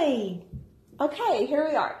Exactly. 0.00 0.44
Okay, 1.00 1.46
here 1.46 1.68
we 1.68 1.74
are. 1.74 1.96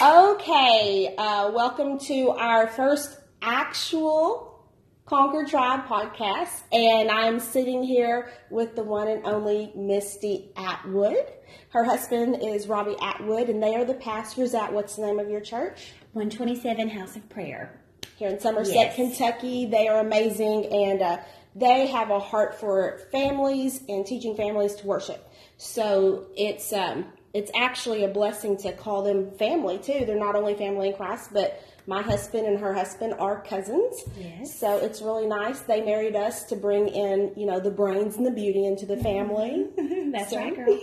Okay, 0.00 1.14
uh, 1.18 1.50
welcome 1.52 1.98
to 2.00 2.30
our 2.30 2.66
first 2.68 3.18
actual 3.42 4.64
Conquer 5.04 5.44
Tribe 5.44 5.84
podcast, 5.86 6.62
and 6.72 7.10
I'm 7.10 7.38
sitting 7.38 7.82
here 7.82 8.30
with 8.50 8.76
the 8.76 8.82
one 8.82 9.08
and 9.08 9.26
only 9.26 9.72
Misty 9.76 10.52
Atwood. 10.56 11.26
Her 11.70 11.84
husband 11.84 12.38
is 12.42 12.66
Robbie 12.66 12.96
Atwood, 13.02 13.50
and 13.50 13.62
they 13.62 13.74
are 13.74 13.84
the 13.84 13.94
pastors 13.94 14.54
at 14.54 14.72
what's 14.72 14.96
the 14.96 15.02
name 15.02 15.18
of 15.18 15.28
your 15.28 15.40
church? 15.40 15.92
127 16.12 16.88
House 16.88 17.16
of 17.16 17.28
Prayer. 17.28 17.78
Here 18.16 18.30
in 18.30 18.40
Somerset, 18.40 18.74
Yes. 18.74 18.94
Kentucky. 18.96 19.66
They 19.66 19.86
are 19.88 20.00
amazing, 20.00 20.66
and 20.66 21.02
uh, 21.02 21.18
they 21.54 21.88
have 21.88 22.08
a 22.10 22.20
heart 22.20 22.58
for 22.58 23.00
families 23.12 23.82
and 23.88 24.06
teaching 24.06 24.34
families 24.34 24.76
to 24.76 24.86
worship. 24.86 25.28
So 25.62 26.26
it's 26.36 26.72
um, 26.72 27.06
it's 27.32 27.50
actually 27.56 28.02
a 28.02 28.08
blessing 28.08 28.56
to 28.58 28.72
call 28.72 29.02
them 29.02 29.30
family 29.38 29.78
too. 29.78 30.04
They're 30.04 30.18
not 30.18 30.34
only 30.34 30.54
family 30.54 30.88
in 30.88 30.96
Christ, 30.96 31.30
but 31.32 31.62
my 31.86 32.02
husband 32.02 32.48
and 32.48 32.58
her 32.58 32.74
husband 32.74 33.14
are 33.20 33.42
cousins. 33.44 34.02
Yes. 34.18 34.58
So 34.58 34.78
it's 34.78 35.00
really 35.00 35.26
nice. 35.28 35.60
They 35.60 35.80
married 35.80 36.16
us 36.16 36.42
to 36.46 36.56
bring 36.56 36.88
in, 36.88 37.32
you 37.36 37.46
know, 37.46 37.60
the 37.60 37.70
brains 37.70 38.16
and 38.16 38.26
the 38.26 38.32
beauty 38.32 38.64
into 38.66 38.86
the 38.86 38.96
family. 38.96 39.68
That's 40.12 40.30
So- 40.30 40.36
right, 40.38 40.56
girl. 40.56 40.78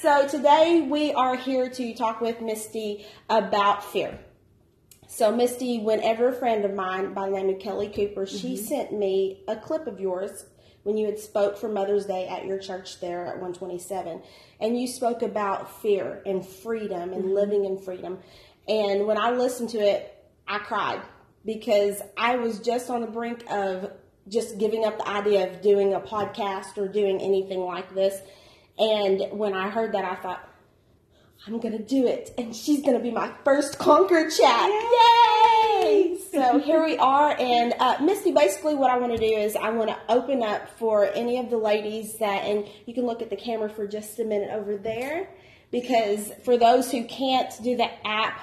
So 0.00 0.26
today 0.26 0.86
we 0.90 1.12
are 1.12 1.36
here 1.36 1.68
to 1.68 1.94
talk 1.94 2.22
with 2.22 2.40
Misty 2.40 3.04
about 3.28 3.84
fear. 3.84 4.18
So 5.08 5.30
Misty, 5.34 5.78
whenever 5.78 6.28
a 6.28 6.32
friend 6.32 6.64
of 6.64 6.72
mine 6.72 7.12
by 7.12 7.28
the 7.28 7.36
name 7.36 7.50
of 7.50 7.58
Kelly 7.58 7.88
Cooper, 7.88 8.24
she 8.24 8.56
sent 8.56 8.92
me 8.92 9.42
a 9.46 9.56
clip 9.56 9.86
of 9.86 10.00
yours 10.00 10.46
when 10.82 10.96
you 10.96 11.06
had 11.06 11.18
spoke 11.18 11.58
for 11.58 11.68
Mother's 11.68 12.06
Day 12.06 12.26
at 12.28 12.46
your 12.46 12.58
church 12.58 13.00
there 13.00 13.26
at 13.26 13.34
127, 13.34 14.22
and 14.60 14.80
you 14.80 14.86
spoke 14.86 15.22
about 15.22 15.80
fear 15.82 16.22
and 16.24 16.46
freedom 16.46 17.12
and 17.12 17.24
mm-hmm. 17.24 17.34
living 17.34 17.64
in 17.64 17.78
freedom. 17.78 18.18
And 18.68 19.06
when 19.06 19.18
I 19.18 19.30
listened 19.30 19.70
to 19.70 19.78
it, 19.78 20.16
I 20.46 20.58
cried 20.58 21.00
because 21.44 22.02
I 22.16 22.36
was 22.36 22.60
just 22.60 22.90
on 22.90 23.00
the 23.00 23.06
brink 23.06 23.44
of 23.50 23.90
just 24.28 24.58
giving 24.58 24.84
up 24.84 24.98
the 24.98 25.08
idea 25.08 25.50
of 25.50 25.60
doing 25.60 25.94
a 25.94 26.00
podcast 26.00 26.76
or 26.76 26.88
doing 26.88 27.20
anything 27.20 27.60
like 27.60 27.94
this. 27.94 28.20
And 28.78 29.38
when 29.38 29.54
I 29.54 29.68
heard 29.68 29.92
that, 29.92 30.04
I 30.04 30.14
thought, 30.16 30.46
I'm 31.46 31.58
gonna 31.58 31.78
do 31.78 32.06
it, 32.06 32.34
and 32.36 32.54
she's 32.54 32.82
gonna 32.82 33.00
be 33.00 33.10
my 33.10 33.32
first 33.44 33.78
Conquer 33.78 34.28
chat. 34.28 34.68
Yay! 34.68 36.18
so 36.30 36.58
here 36.58 36.84
we 36.84 36.98
are, 36.98 37.34
and 37.38 37.72
uh, 37.78 37.96
Misty. 38.02 38.30
Basically, 38.30 38.74
what 38.74 38.90
I 38.90 38.98
want 38.98 39.12
to 39.12 39.18
do 39.18 39.36
is 39.36 39.56
I 39.56 39.70
want 39.70 39.88
to 39.88 39.96
open 40.10 40.42
up 40.42 40.68
for 40.78 41.06
any 41.14 41.38
of 41.38 41.48
the 41.48 41.56
ladies 41.56 42.18
that, 42.18 42.44
and 42.44 42.68
you 42.84 42.92
can 42.92 43.06
look 43.06 43.22
at 43.22 43.30
the 43.30 43.36
camera 43.36 43.70
for 43.70 43.86
just 43.86 44.18
a 44.18 44.24
minute 44.24 44.50
over 44.52 44.76
there, 44.76 45.30
because 45.70 46.30
for 46.44 46.58
those 46.58 46.90
who 46.90 47.04
can't 47.04 47.50
do 47.62 47.74
the 47.74 47.88
app, 48.06 48.42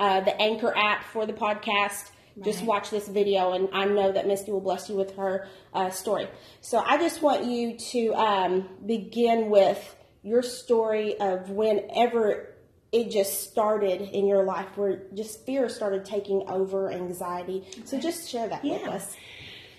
uh, 0.00 0.20
the 0.20 0.40
Anchor 0.40 0.74
app 0.74 1.04
for 1.04 1.26
the 1.26 1.34
podcast. 1.34 2.10
Just 2.44 2.62
watch 2.62 2.90
this 2.90 3.08
video, 3.08 3.52
and 3.52 3.68
I 3.72 3.84
know 3.84 4.12
that 4.12 4.28
Misty 4.28 4.52
will 4.52 4.60
bless 4.60 4.88
you 4.88 4.94
with 4.94 5.16
her 5.16 5.48
uh, 5.74 5.90
story. 5.90 6.28
So 6.60 6.78
I 6.78 6.96
just 6.96 7.20
want 7.20 7.46
you 7.46 7.76
to 7.76 8.14
um, 8.14 8.68
begin 8.86 9.50
with 9.50 9.96
your 10.28 10.42
story 10.42 11.18
of 11.18 11.50
whenever 11.50 12.54
it 12.92 13.10
just 13.10 13.50
started 13.50 14.00
in 14.00 14.26
your 14.26 14.44
life, 14.44 14.66
where 14.76 15.02
just 15.14 15.44
fear 15.44 15.68
started 15.68 16.04
taking 16.04 16.42
over 16.48 16.90
anxiety. 16.90 17.66
So 17.84 17.98
just 17.98 18.28
share 18.30 18.48
that 18.48 18.62
with 18.62 18.80
Yeah. 18.82 18.90
us. 18.90 19.16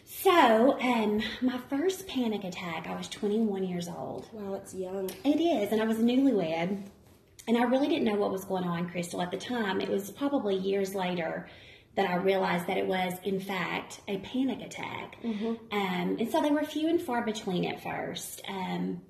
So, 0.05 0.79
um, 0.81 1.21
my 1.41 1.57
first 1.69 2.07
panic 2.07 2.43
attack, 2.43 2.87
I 2.87 2.95
was 2.95 3.07
21 3.07 3.63
years 3.63 3.87
old. 3.87 4.27
Wow, 4.33 4.55
it's 4.55 4.73
young. 4.73 5.09
It 5.23 5.39
is, 5.39 5.71
and 5.71 5.81
I 5.81 5.85
was 5.85 5.97
newlywed, 5.97 6.81
and 7.47 7.57
I 7.57 7.63
really 7.63 7.87
didn't 7.87 8.03
know 8.05 8.15
what 8.15 8.31
was 8.31 8.43
going 8.43 8.63
on, 8.63 8.89
Crystal, 8.89 9.21
at 9.21 9.31
the 9.31 9.37
time. 9.37 9.79
It 9.79 9.87
was 9.89 10.11
probably 10.11 10.55
years 10.55 10.93
later 10.93 11.47
that 11.95 12.09
I 12.09 12.15
realized 12.15 12.67
that 12.67 12.77
it 12.77 12.85
was, 12.87 13.13
in 13.23 13.39
fact, 13.39 14.01
a 14.07 14.17
panic 14.17 14.61
attack. 14.61 15.17
Mm-hmm. 15.23 15.47
Um, 15.71 16.17
and 16.19 16.29
so 16.31 16.41
they 16.41 16.51
were 16.51 16.63
few 16.63 16.89
and 16.89 17.01
far 17.01 17.23
between 17.23 17.65
at 17.65 17.81
first. 17.81 18.41
Um, 18.47 19.01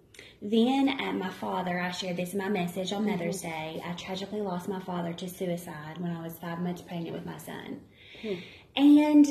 then 0.42 0.90
uh, 1.02 1.12
my 1.14 1.30
father, 1.30 1.80
I 1.80 1.92
shared 1.92 2.18
this 2.18 2.34
in 2.34 2.40
my 2.40 2.50
message 2.50 2.94
on 2.94 3.06
Mother's 3.06 3.42
Day. 3.42 3.82
I 3.86 3.92
tragically 3.94 4.42
lost 4.42 4.70
my 4.70 4.80
father 4.80 5.14
to 5.14 5.28
suicide 5.28 5.98
when 5.98 6.12
I 6.12 6.22
was 6.22 6.38
five 6.38 6.60
months 6.60 6.82
pregnant 6.82 7.14
with 7.14 7.26
my 7.26 7.38
son. 7.38 7.82
And 8.76 9.28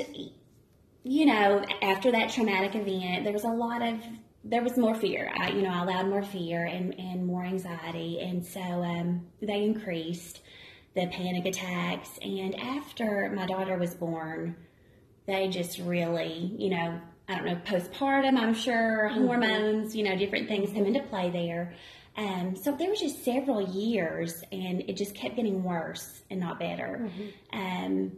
you 1.04 1.24
know, 1.26 1.64
after 1.80 2.12
that 2.12 2.30
traumatic 2.30 2.74
event, 2.74 3.24
there 3.24 3.32
was 3.32 3.44
a 3.44 3.48
lot 3.48 3.82
of 3.82 3.98
there 4.44 4.62
was 4.62 4.76
more 4.76 4.94
fear. 4.94 5.32
I, 5.36 5.50
you 5.50 5.62
know, 5.62 5.70
I 5.70 5.82
allowed 5.82 6.08
more 6.08 6.22
fear 6.22 6.64
and, 6.64 6.98
and 6.98 7.26
more 7.26 7.44
anxiety, 7.44 8.20
and 8.20 8.44
so 8.44 8.60
um, 8.60 9.26
they 9.42 9.64
increased 9.64 10.41
the 10.94 11.06
panic 11.06 11.44
attacks. 11.47 12.18
And 12.22 12.58
after 12.58 13.30
my 13.34 13.47
daughter 13.47 13.76
was 13.76 13.94
born, 13.94 14.56
they 15.26 15.48
just 15.48 15.78
really, 15.78 16.54
you 16.56 16.70
know, 16.70 17.00
I 17.28 17.37
don't 17.37 17.44
know, 17.44 17.56
postpartum. 17.56 18.39
I'm 18.39 18.55
sure 18.55 19.11
mm-hmm. 19.11 19.27
hormones, 19.27 19.94
you 19.94 20.03
know, 20.03 20.16
different 20.16 20.49
things 20.49 20.72
come 20.72 20.87
into 20.87 21.03
play 21.03 21.31
there. 21.31 21.75
Um, 22.16 22.56
so 22.56 22.72
there 22.72 22.91
was 22.91 23.00
just 23.00 23.25
several 23.25 23.62
years, 23.62 24.43
and 24.50 24.83
it 24.89 24.97
just 24.97 25.15
kept 25.15 25.37
getting 25.37 25.62
worse 25.62 26.22
and 26.31 26.41
not 26.41 26.59
better. 26.59 27.09
Mm-hmm. 27.09 27.59
Um, 27.59 28.12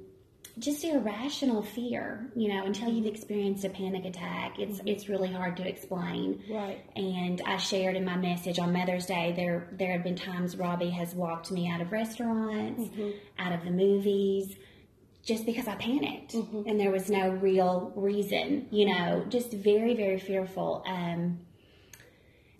just 0.59 0.85
irrational 0.85 1.63
fear, 1.63 2.31
you 2.35 2.49
know, 2.49 2.65
until 2.65 2.89
you've 2.89 3.05
mm-hmm. 3.05 3.15
experienced 3.15 3.65
a 3.65 3.71
panic 3.71 4.05
attack, 4.05 4.59
it's 4.59 4.81
it's 4.87 5.09
really 5.09 5.31
hard 5.33 5.57
to 5.57 5.69
explain. 5.69 6.43
Right. 6.51 6.85
And 6.97 7.43
I 7.47 7.57
shared 7.57 7.97
in 7.97 8.05
my 8.05 8.17
message 8.17 8.59
on 8.59 8.73
Mother's 8.73 9.07
Day 9.07 9.33
there 9.35 9.69
there 9.73 9.93
have 9.93 10.05
been 10.05 10.17
times 10.17 10.57
Robbie 10.57 10.91
has 10.91 11.15
walked 11.15 11.51
me 11.51 11.69
out 11.71 11.81
of 11.81 11.93
restaurants, 11.93 12.91
out 13.39 13.53
of 13.53 13.65
the 13.65 13.71
movies, 13.71 14.55
just 15.25 15.45
because 15.47 15.69
I 15.69 15.75
panicked 15.75 16.35
and 16.35 16.81
there 16.81 16.91
was 16.91 17.11
no 17.11 17.29
real 17.31 17.93
reason, 17.95 18.67
you 18.71 18.87
know, 18.87 19.25
just 19.29 19.53
very 19.53 19.95
very 19.95 20.19
fearful. 20.19 20.83
Um, 20.87 21.41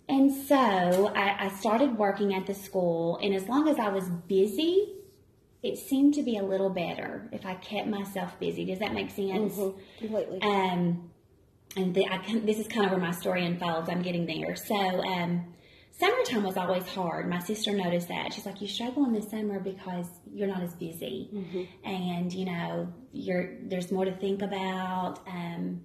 and 0.07 0.33
so 0.45 1.07
I, 1.15 1.45
I 1.45 1.49
started 1.49 1.97
working 1.97 2.33
at 2.33 2.45
the 2.45 2.53
school, 2.53 3.17
and 3.23 3.33
as 3.33 3.47
long 3.47 3.69
as 3.69 3.79
I 3.79 3.87
was 3.89 4.09
busy, 4.27 4.93
it 5.63 5.77
seemed 5.77 6.15
to 6.15 6.23
be 6.23 6.37
a 6.37 6.43
little 6.43 6.69
better 6.69 7.29
if 7.31 7.45
I 7.45 7.53
kept 7.55 7.87
myself 7.87 8.37
busy. 8.39 8.65
Does 8.65 8.79
that 8.79 8.93
make 8.93 9.09
sense? 9.11 9.55
Completely. 9.99 10.41
Um, 10.41 11.11
and 11.77 11.93
the, 11.95 12.05
I, 12.07 12.17
can- 12.17 12.45
this 12.45 12.59
is 12.59 12.67
kind 12.67 12.85
of 12.85 12.91
where 12.91 12.99
my 12.99 13.11
story 13.11 13.45
unfolds. 13.45 13.87
I'm 13.89 14.01
getting 14.01 14.25
there. 14.25 14.55
So, 14.55 14.75
um, 14.75 15.53
summertime 16.01 16.43
was 16.43 16.57
always 16.57 16.85
hard. 16.87 17.29
My 17.29 17.39
sister 17.39 17.71
noticed 17.71 18.07
that. 18.07 18.33
She's 18.33 18.45
like, 18.45 18.59
"You 18.61 18.67
struggle 18.67 19.05
in 19.05 19.13
the 19.13 19.21
summer 19.21 19.59
because 19.59 20.07
you're 20.33 20.47
not 20.47 20.63
as 20.63 20.73
busy, 20.75 21.29
and 21.83 22.33
you 22.33 22.45
know, 22.45 22.91
you're 23.13 23.57
there's 23.61 23.91
more 23.91 24.05
to 24.05 24.15
think 24.15 24.41
about." 24.41 25.19
Um, 25.27 25.81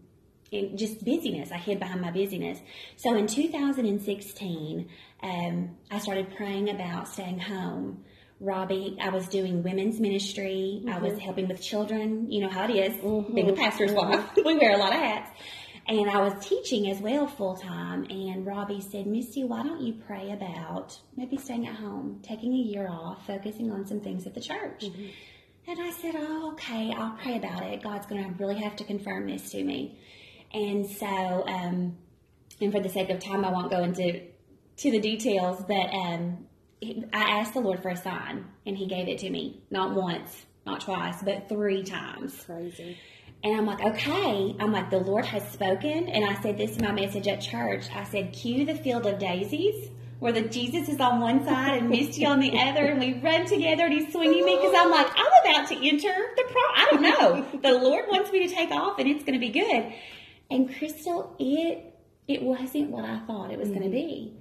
and 0.53 0.79
just 0.79 1.05
busyness. 1.05 1.51
I 1.51 1.57
hid 1.57 1.81
behind 1.81 2.01
my 2.01 2.13
busyness. 2.13 2.61
So 2.97 3.17
in 3.17 3.27
2016, 3.27 4.89
um, 5.23 5.77
I 5.91 5.99
started 5.99 6.37
praying 6.37 6.71
about 6.71 7.09
staying 7.09 7.41
home. 7.41 8.05
Robbie, 8.39 8.97
I 9.01 9.09
was 9.09 9.27
doing 9.29 9.63
women's 9.63 9.99
ministry. 9.99 10.85
I 10.89 10.99
was 10.99 11.19
helping 11.19 11.49
with 11.49 11.61
children. 11.63 12.31
You 12.31 12.43
know 12.43 12.51
how 12.51 12.65
it 12.69 12.71
is, 12.71 12.97
being 13.35 13.51
a 13.51 13.55
pastor's 13.55 13.93
wife. 13.93 14.25
we 14.45 14.57
wear 14.57 14.75
a 14.75 14.77
lot 14.77 14.93
of 14.95 15.01
hats. 15.01 15.31
And 15.89 16.11
I 16.11 16.21
was 16.21 16.45
teaching 16.45 16.91
as 16.91 17.01
well 17.01 17.29
full 17.29 17.57
time. 17.57 18.05
And 18.11 18.45
Robbie 18.45 18.81
said, 18.81 19.07
Misty, 19.07 19.45
why 19.45 19.63
don't 19.63 19.81
you 19.81 19.95
pray 20.07 20.33
about 20.33 20.99
maybe 21.17 21.37
staying 21.37 21.67
at 21.67 21.77
home, 21.77 22.21
taking 22.23 22.53
a 22.53 22.57
year 22.57 22.89
off, 22.89 23.25
focusing 23.27 23.71
on 23.71 23.87
some 23.87 24.01
things 24.01 24.27
at 24.27 24.35
the 24.35 24.41
church? 24.41 24.85
And 25.69 25.81
I 25.81 25.91
said, 25.91 26.15
Oh, 26.17 26.53
okay, 26.53 26.93
I'll 26.97 27.17
pray 27.17 27.37
about 27.37 27.63
it. 27.63 27.83
God's 27.83 28.07
going 28.07 28.23
to 28.25 28.31
really 28.43 28.57
have 28.57 28.77
to 28.77 28.85
confirm 28.85 29.29
this 29.29 29.51
to 29.51 29.63
me. 29.63 29.99
And 30.53 30.87
so, 30.87 31.07
um, 31.07 31.97
and 32.61 32.73
for 32.73 32.81
the 32.81 32.89
sake 32.89 33.11
of 33.11 33.21
time, 33.21 33.45
I 33.45 33.51
won't 33.51 33.71
go 33.71 33.83
into 33.83 34.23
to 34.79 34.91
the 34.91 35.01
details, 35.01 35.65
but 35.67 35.93
um, 35.95 36.47
I 37.13 37.41
asked 37.41 37.55
the 37.55 37.61
Lord 37.61 37.83
for 37.83 37.89
a 37.89 37.97
sign, 37.97 38.47
and 38.67 38.77
He 38.77 38.87
gave 38.87 39.09
it 39.09 39.19
to 39.19 39.31
me. 39.31 39.63
Not 39.71 39.95
once, 39.95 40.47
not 40.67 40.81
twice, 40.83 41.23
but 41.23 41.49
three 41.49 41.83
times. 41.83 42.43
Crazy. 42.45 42.99
And 43.45 43.57
I'm 43.57 43.67
like, 43.67 43.81
okay. 43.81 44.57
I'm 44.59 44.73
like, 44.73 44.91
the 44.91 44.99
Lord 44.99 45.25
has 45.27 45.49
spoken. 45.53 46.09
And 46.09 46.25
I 46.25 46.41
said 46.43 46.59
this 46.59 46.77
in 46.77 46.85
my 46.85 46.93
message 46.93 47.29
at 47.29 47.41
church. 47.41 47.85
I 47.95 48.05
said, 48.05 48.33
cue 48.33 48.67
the 48.67 48.75
field 48.75 49.07
of 49.07 49.19
daisies, 49.19 49.91
where 50.19 50.33
the 50.33 50.43
Jesus 50.43 50.89
is 50.89 51.01
on 51.01 51.21
one 51.21 51.45
side 51.45 51.79
and 51.79 51.89
Misty 51.89 52.27
on 52.27 52.41
the 52.41 52.59
other, 52.59 52.87
and 52.87 52.99
we 52.99 53.21
run 53.21 53.47
together 53.47 53.85
and 53.85 53.93
he's 53.93 54.11
swinging 54.13 54.45
me 54.45 54.57
because 54.57 54.75
I'm 54.77 54.91
like, 54.91 55.07
I'm 55.15 55.55
about 55.55 55.69
to 55.69 55.89
enter 55.89 56.15
the 56.37 56.45
pro. 56.45 56.63
I 56.75 56.89
don't 56.91 57.03
know. 57.03 57.61
the 57.63 57.79
Lord 57.79 58.07
wants 58.09 58.33
me 58.33 58.47
to 58.49 58.53
take 58.53 58.71
off, 58.71 58.99
and 58.99 59.09
it's 59.09 59.23
going 59.23 59.39
to 59.39 59.47
be 59.47 59.51
good. 59.51 59.93
And 60.51 60.75
Crystal, 60.77 61.37
it 61.39 61.96
it 62.29 62.43
wasn't 62.43 62.91
what 62.91 63.05
I 63.05 63.21
thought 63.21 63.53
it 63.53 63.59
was 63.59 63.69
going 63.69 63.83
to 63.83 63.89
be. 63.89 64.33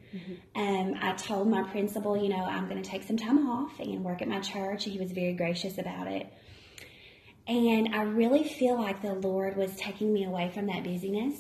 Um, 0.56 0.96
I 1.02 1.14
told 1.14 1.50
my 1.50 1.64
principal, 1.64 2.18
you 2.18 2.30
know, 2.30 2.44
I'm 2.44 2.68
going 2.70 2.82
to 2.82 2.90
take 2.90 3.04
some 3.04 3.18
time 3.18 3.48
off 3.48 3.80
and 3.80 4.04
work 4.04 4.22
at 4.22 4.28
my 4.28 4.40
church. 4.40 4.86
and 4.86 4.94
He 4.94 5.00
was 5.00 5.12
very 5.12 5.34
gracious 5.34 5.78
about 5.78 6.08
it. 6.08 6.32
And 7.48 7.94
I 7.94 8.04
really 8.04 8.44
feel 8.44 8.76
like 8.76 9.02
the 9.02 9.14
Lord 9.14 9.56
was 9.56 9.76
taking 9.76 10.14
me 10.14 10.24
away 10.24 10.50
from 10.54 10.66
that 10.68 10.84
busyness 10.84 11.38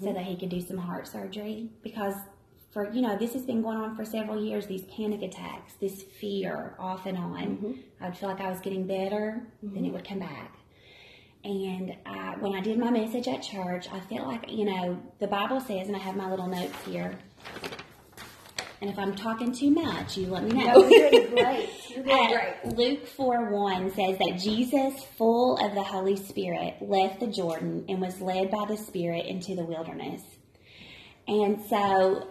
so 0.00 0.12
that 0.12 0.24
He 0.24 0.36
could 0.36 0.50
do 0.50 0.60
some 0.60 0.76
heart 0.76 1.08
surgery 1.08 1.70
because 1.82 2.14
for 2.70 2.92
you 2.92 3.02
know 3.02 3.16
this 3.18 3.32
has 3.32 3.42
been 3.42 3.62
going 3.62 3.78
on 3.78 3.96
for 3.96 4.04
several 4.04 4.40
years. 4.42 4.66
These 4.66 4.84
panic 4.84 5.22
attacks, 5.22 5.74
this 5.80 6.02
fear, 6.02 6.76
off 6.78 7.06
and 7.06 7.18
on. 7.18 7.42
Mm-hmm. 7.42 7.72
I 8.00 8.08
would 8.08 8.16
feel 8.16 8.28
like 8.28 8.40
I 8.40 8.50
was 8.50 8.60
getting 8.60 8.86
better, 8.86 9.42
then 9.62 9.84
it 9.84 9.92
would 9.92 10.06
come 10.06 10.20
back. 10.20 10.54
And 11.42 11.96
I, 12.04 12.36
when 12.38 12.54
I 12.54 12.60
did 12.60 12.78
my 12.78 12.90
message 12.90 13.26
at 13.26 13.42
church, 13.42 13.86
I 13.90 14.00
felt 14.00 14.26
like 14.26 14.44
you 14.50 14.64
know 14.66 15.00
the 15.20 15.26
Bible 15.26 15.60
says, 15.60 15.86
and 15.86 15.96
I 15.96 16.00
have 16.00 16.16
my 16.16 16.28
little 16.30 16.46
notes 16.46 16.76
here. 16.86 17.18
And 18.82 18.88
if 18.88 18.98
I'm 18.98 19.14
talking 19.14 19.52
too 19.52 19.70
much, 19.70 20.16
you 20.16 20.28
let 20.28 20.42
me 20.44 20.52
know. 20.52 20.72
No, 20.72 20.88
you're 20.88 21.10
doing 21.10 21.30
great. 21.34 21.70
You're 21.90 22.04
doing 22.04 22.18
Uh, 22.18 22.28
great. 22.64 22.76
Luke 22.76 23.06
4 23.08 23.50
1 23.50 23.90
says 23.94 24.18
that 24.18 24.38
Jesus, 24.38 25.04
full 25.18 25.58
of 25.58 25.74
the 25.74 25.82
Holy 25.82 26.16
Spirit, 26.16 26.76
left 26.80 27.20
the 27.20 27.26
Jordan 27.26 27.84
and 27.88 28.00
was 28.00 28.20
led 28.22 28.50
by 28.50 28.64
the 28.66 28.76
Spirit 28.78 29.26
into 29.26 29.54
the 29.54 29.64
wilderness. 29.64 30.22
And 31.28 31.62
so, 31.68 32.26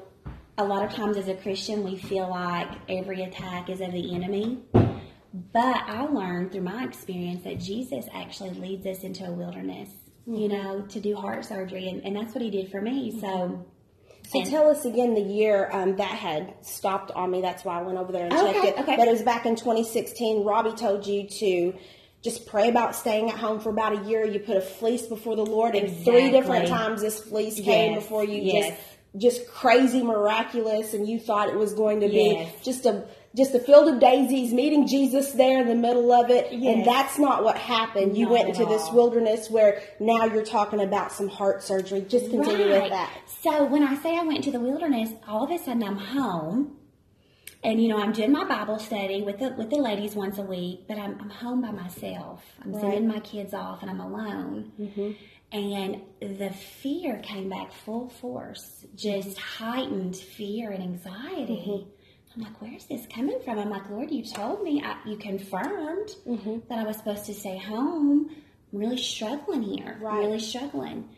a 0.57 0.63
lot 0.65 0.83
of 0.83 0.91
times 0.94 1.17
as 1.17 1.27
a 1.27 1.35
Christian, 1.35 1.83
we 1.83 1.97
feel 1.97 2.27
like 2.29 2.67
every 2.89 3.21
attack 3.23 3.69
is 3.69 3.79
of 3.79 3.91
the 3.91 4.13
enemy. 4.15 4.59
But 5.34 5.84
I 5.88 6.06
learned 6.06 6.52
through 6.52 6.62
my 6.62 6.84
experience 6.84 7.44
that 7.44 7.60
Jesus 7.60 8.06
actually 8.14 8.52
leads 8.52 8.86
us 8.88 9.04
into 9.04 9.26
a 9.26 9.31
wilderness, 9.31 9.90
you 10.26 10.48
know, 10.48 10.81
to 10.90 11.00
do 11.00 11.16
heart 11.16 11.46
surgery. 11.46 11.88
And, 11.90 12.04
and 12.04 12.16
that's 12.16 12.34
what 12.34 12.42
he 12.42 12.50
did 12.50 12.72
for 12.72 12.81
me. 12.81 13.12
So, 13.22 13.66
So 14.28 14.40
and- 14.40 14.50
tell 14.50 14.68
us 14.70 14.86
again 14.86 15.14
the 15.14 15.22
year 15.22 15.70
um, 15.72 15.98
that 15.98 16.10
had 16.12 16.56
stopped 16.66 17.12
on 17.12 17.30
me. 17.30 17.42
That's 17.42 17.64
why 17.64 17.80
I 17.80 17.84
went 17.84 17.98
over 18.00 18.12
there 18.12 18.26
and 18.26 18.34
Okay, 18.34 18.54
checked 18.54 18.66
it. 18.66 18.81
okay. 18.81 18.96
But 18.98 19.08
it 19.08 19.12
was 19.12 19.22
back 19.22 19.46
in 19.46 19.56
2016. 19.56 20.44
Robbie 20.44 20.74
told 20.74 21.06
you 21.06 21.28
to 21.40 21.74
just 22.24 22.48
pray 22.48 22.68
about 22.68 22.96
staying 22.96 23.30
at 23.30 23.38
home 23.38 23.60
for 23.60 23.70
about 23.70 24.04
a 24.04 24.10
year. 24.10 24.26
You 24.26 24.40
put 24.40 24.58
a 24.58 24.62
fleece 24.62 25.04
before 25.08 25.36
the 25.36 25.46
Lord, 25.46 25.76
and 25.76 26.04
three 26.04 26.31
different 26.31 26.68
times 26.68 27.02
this 27.02 27.20
fleece 27.20 27.60
came 27.60 27.94
before 27.96 28.24
you. 28.26 28.42
yes. 28.42 28.70
Just 28.70 28.81
just 29.18 29.48
crazy 29.50 30.04
miraculous, 30.04 30.94
and 30.94 31.08
you 31.08 31.18
thought 31.20 31.50
it 31.50 31.56
was 31.56 31.74
going 31.74 32.02
to 32.02 32.08
be 32.10 32.31
Yes. 32.34 32.54
just 32.64 32.86
a 32.86 33.08
just 33.36 33.54
a 33.54 33.60
field 33.60 33.88
of 33.88 34.00
daisies, 34.00 34.54
meeting 34.54 34.88
Jesus 34.88 35.31
there 35.34 35.62
in 35.62 35.68
the 35.68 35.76
middle 35.76 36.12
of 36.12 36.30
it, 36.31 36.52
and 36.52 36.84
that's 36.86 37.20
not 37.20 37.44
what 37.44 37.58
happened. 37.58 38.18
You 38.18 38.26
Not 38.26 38.31
went 38.31 38.50
into 38.50 38.66
this 38.66 38.90
wilderness 38.92 39.50
where 39.50 39.81
now 40.00 40.26
you're 40.26 40.46
talking 40.46 40.81
about 40.81 41.12
some 41.12 41.28
heart 41.30 41.62
surgery. 41.62 42.02
Just 42.02 42.30
continue 42.31 42.70
with 42.70 42.90
that. 42.90 43.12
So 43.42 43.66
when 43.66 43.84
I 43.84 43.96
say 44.02 44.18
I 44.18 44.24
went 44.24 44.44
to 44.46 44.52
the 44.52 44.60
wilderness, 44.60 45.12
all 45.28 45.44
of 45.44 45.52
a 45.52 45.64
sudden 45.64 45.84
I'm 45.84 45.98
home, 45.98 46.78
and 47.64 47.81
you 47.81 47.90
know 47.90 47.98
I'm 47.98 48.14
doing 48.14 48.31
my 48.31 48.46
Bible 48.46 48.80
study 48.80 49.22
with 49.22 49.38
the 49.40 49.50
with 49.58 49.70
the 49.70 49.78
ladies 49.78 50.16
once 50.16 50.40
a 50.40 50.44
week, 50.44 50.86
but 50.88 50.98
I'm, 50.98 51.20
I'm 51.20 51.30
home 51.30 51.62
by 51.62 51.72
myself. 51.72 52.44
I'm 52.64 52.74
Right. 52.74 52.81
sending 52.81 53.08
my 53.08 53.20
kids 53.20 53.54
off, 53.54 53.81
and 53.84 53.92
I'm 53.92 54.00
alone. 54.00 54.72
Mm-hmm. 54.80 55.12
And 55.52 56.02
the 56.20 56.52
fear 56.52 57.18
came 57.18 57.50
back 57.50 57.74
full 57.74 58.10
force, 58.10 58.86
just 58.96 59.30
mm-hmm. 59.30 59.64
heightened 59.66 60.16
fear 60.16 60.72
and 60.72 60.81
anxiety. 60.84 61.86
Mm-hmm. 61.86 61.90
I'm 62.39 62.45
like, 62.45 62.62
where's 62.62 62.86
this 62.86 63.06
coming 63.13 63.39
from? 63.44 63.59
I'm 63.59 63.69
like, 63.69 63.89
Lord, 63.89 64.12
you 64.12 64.24
told 64.24 64.63
me, 64.63 64.81
I, 64.81 64.95
you 65.06 65.18
confirmed 65.18 66.15
that 66.69 66.80
I 66.80 66.83
was 66.83 66.95
supposed 66.97 67.25
to 67.25 67.33
stay 67.33 67.57
home. 67.57 68.30
I'm 68.71 68.80
really 68.80 68.97
struggling 68.97 69.62
here. 69.62 69.95
I'm 69.97 70.01
Right. 70.01 70.19
really 70.19 70.39
struggling. 70.39 71.09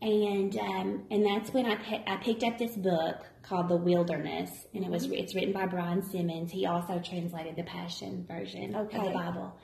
And 0.00 0.56
um, 0.56 1.02
and 1.10 1.26
that's 1.26 1.52
when 1.52 1.66
I 1.66 1.74
pi- 1.76 2.04
I 2.06 2.16
picked 2.18 2.42
up 2.44 2.56
this 2.56 2.74
book 2.76 3.16
called 3.42 3.68
The 3.68 3.76
Wilderness, 3.76 4.50
and 4.72 4.82
it 4.84 4.90
was 4.90 5.04
it's 5.10 5.34
written 5.34 5.52
by 5.52 5.66
Brian 5.66 6.02
Simmons. 6.02 6.50
He 6.52 6.64
also 6.66 7.00
translated 7.00 7.56
the 7.56 7.64
Passion 7.64 8.24
version 8.26 8.74
of 8.74 8.90
the 8.90 8.98
Bible. 8.98 9.54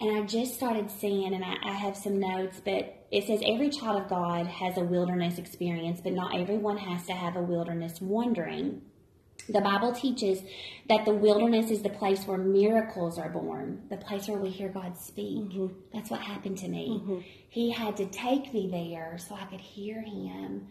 And 0.00 0.18
I 0.18 0.26
just 0.26 0.54
started 0.54 0.90
seeing, 0.90 1.32
and 1.32 1.42
I, 1.44 1.54
I 1.64 1.72
have 1.72 1.96
some 1.96 2.18
notes, 2.18 2.60
but 2.62 3.06
it 3.12 3.24
says 3.26 3.40
every 3.46 3.70
child 3.70 4.02
of 4.02 4.08
God 4.08 4.46
has 4.48 4.76
a 4.76 4.82
wilderness 4.82 5.38
experience, 5.38 6.00
but 6.02 6.12
not 6.12 6.36
everyone 6.38 6.76
has 6.78 7.06
to 7.06 7.12
have 7.12 7.36
a 7.36 7.42
wilderness 7.42 8.00
wandering. 8.00 8.82
The 9.48 9.60
Bible 9.60 9.92
teaches 9.92 10.40
that 10.88 11.04
the 11.04 11.14
wilderness 11.14 11.70
is 11.70 11.82
the 11.82 11.90
place 11.90 12.24
where 12.24 12.38
miracles 12.38 13.18
are 13.18 13.28
born, 13.28 13.82
the 13.90 13.96
place 13.96 14.28
where 14.28 14.38
we 14.38 14.50
hear 14.50 14.68
God 14.68 14.96
speak. 14.96 15.38
Mm-hmm. 15.38 15.66
That's 15.92 16.10
what 16.10 16.20
happened 16.20 16.58
to 16.58 16.68
me. 16.68 17.00
Mm-hmm. 17.00 17.18
He 17.48 17.70
had 17.70 17.96
to 17.96 18.06
take 18.06 18.54
me 18.54 18.68
there 18.70 19.18
so 19.18 19.34
I 19.34 19.44
could 19.46 19.60
hear 19.60 20.00
Him 20.00 20.68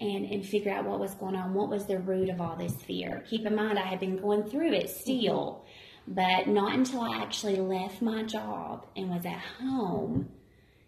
and, 0.00 0.24
and 0.24 0.46
figure 0.46 0.72
out 0.72 0.84
what 0.84 1.00
was 1.00 1.14
going 1.14 1.36
on, 1.36 1.54
what 1.54 1.68
was 1.68 1.86
the 1.86 1.98
root 1.98 2.28
of 2.28 2.40
all 2.40 2.56
this 2.56 2.74
fear. 2.82 3.24
Keep 3.28 3.46
in 3.46 3.54
mind, 3.54 3.78
I 3.78 3.86
had 3.86 4.00
been 4.00 4.16
going 4.16 4.44
through 4.44 4.72
it 4.72 4.90
still, 4.90 5.64
mm-hmm. 6.08 6.14
but 6.14 6.48
not 6.48 6.74
until 6.74 7.00
I 7.00 7.22
actually 7.22 7.56
left 7.56 8.02
my 8.02 8.22
job 8.22 8.86
and 8.96 9.10
was 9.10 9.26
at 9.26 9.40
home 9.60 10.28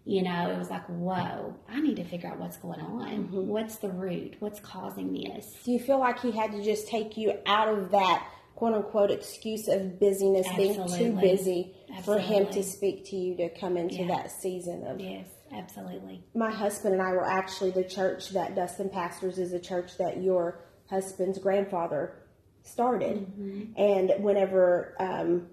you 0.05 0.23
know, 0.23 0.51
it 0.51 0.59
was 0.59 0.69
like, 0.71 0.87
whoa, 0.87 1.57
I 1.69 1.81
need 1.81 1.97
to 1.97 2.05
figure 2.05 2.29
out 2.29 2.39
what's 2.39 2.59
going 2.59 2.81
on. 2.81 3.31
What's 3.49 3.77
the 3.77 3.89
root? 3.89 4.37
What's 4.41 4.61
causing 4.61 5.13
this? 5.15 5.47
Do 5.65 5.73
you 5.73 5.79
feel 5.81 5.99
like 5.99 6.21
he 6.21 6.31
had 6.31 6.53
to 6.53 6.63
just 6.63 6.89
take 6.89 7.17
you 7.17 7.33
out 7.47 7.69
of 7.69 7.91
that 7.93 8.27
quote 8.55 8.75
unquote 8.75 9.11
excuse 9.11 9.67
of 9.67 9.99
busyness, 9.99 10.47
being 10.57 10.75
too 10.75 10.83
Absolutely. 10.83 11.21
busy 11.23 11.75
for 12.05 12.19
him 12.19 12.47
to 12.53 12.63
speak 12.63 13.05
to 13.07 13.17
you 13.17 13.37
to 13.37 13.49
come 13.59 13.77
into 13.77 13.97
Yeah. 13.97 14.09
that 14.09 14.31
season 14.31 14.85
of 14.87 15.01
Yes, 15.01 15.27
absolutely. 15.53 16.23
my 16.35 16.53
husband 16.53 16.95
and 16.95 17.03
I 17.03 17.13
were 17.13 17.25
actually 17.27 17.71
the 17.73 17.83
church 17.85 18.29
that 18.31 18.55
Dustin 18.55 18.91
pastors 18.91 19.39
is 19.39 19.53
a 19.55 19.59
church 19.59 19.97
that 19.99 20.23
your 20.23 20.61
husband's 20.91 21.39
grandfather 21.39 22.15
started. 22.63 23.27
And 23.77 24.13
whenever 24.21 24.95
um, 25.01 25.49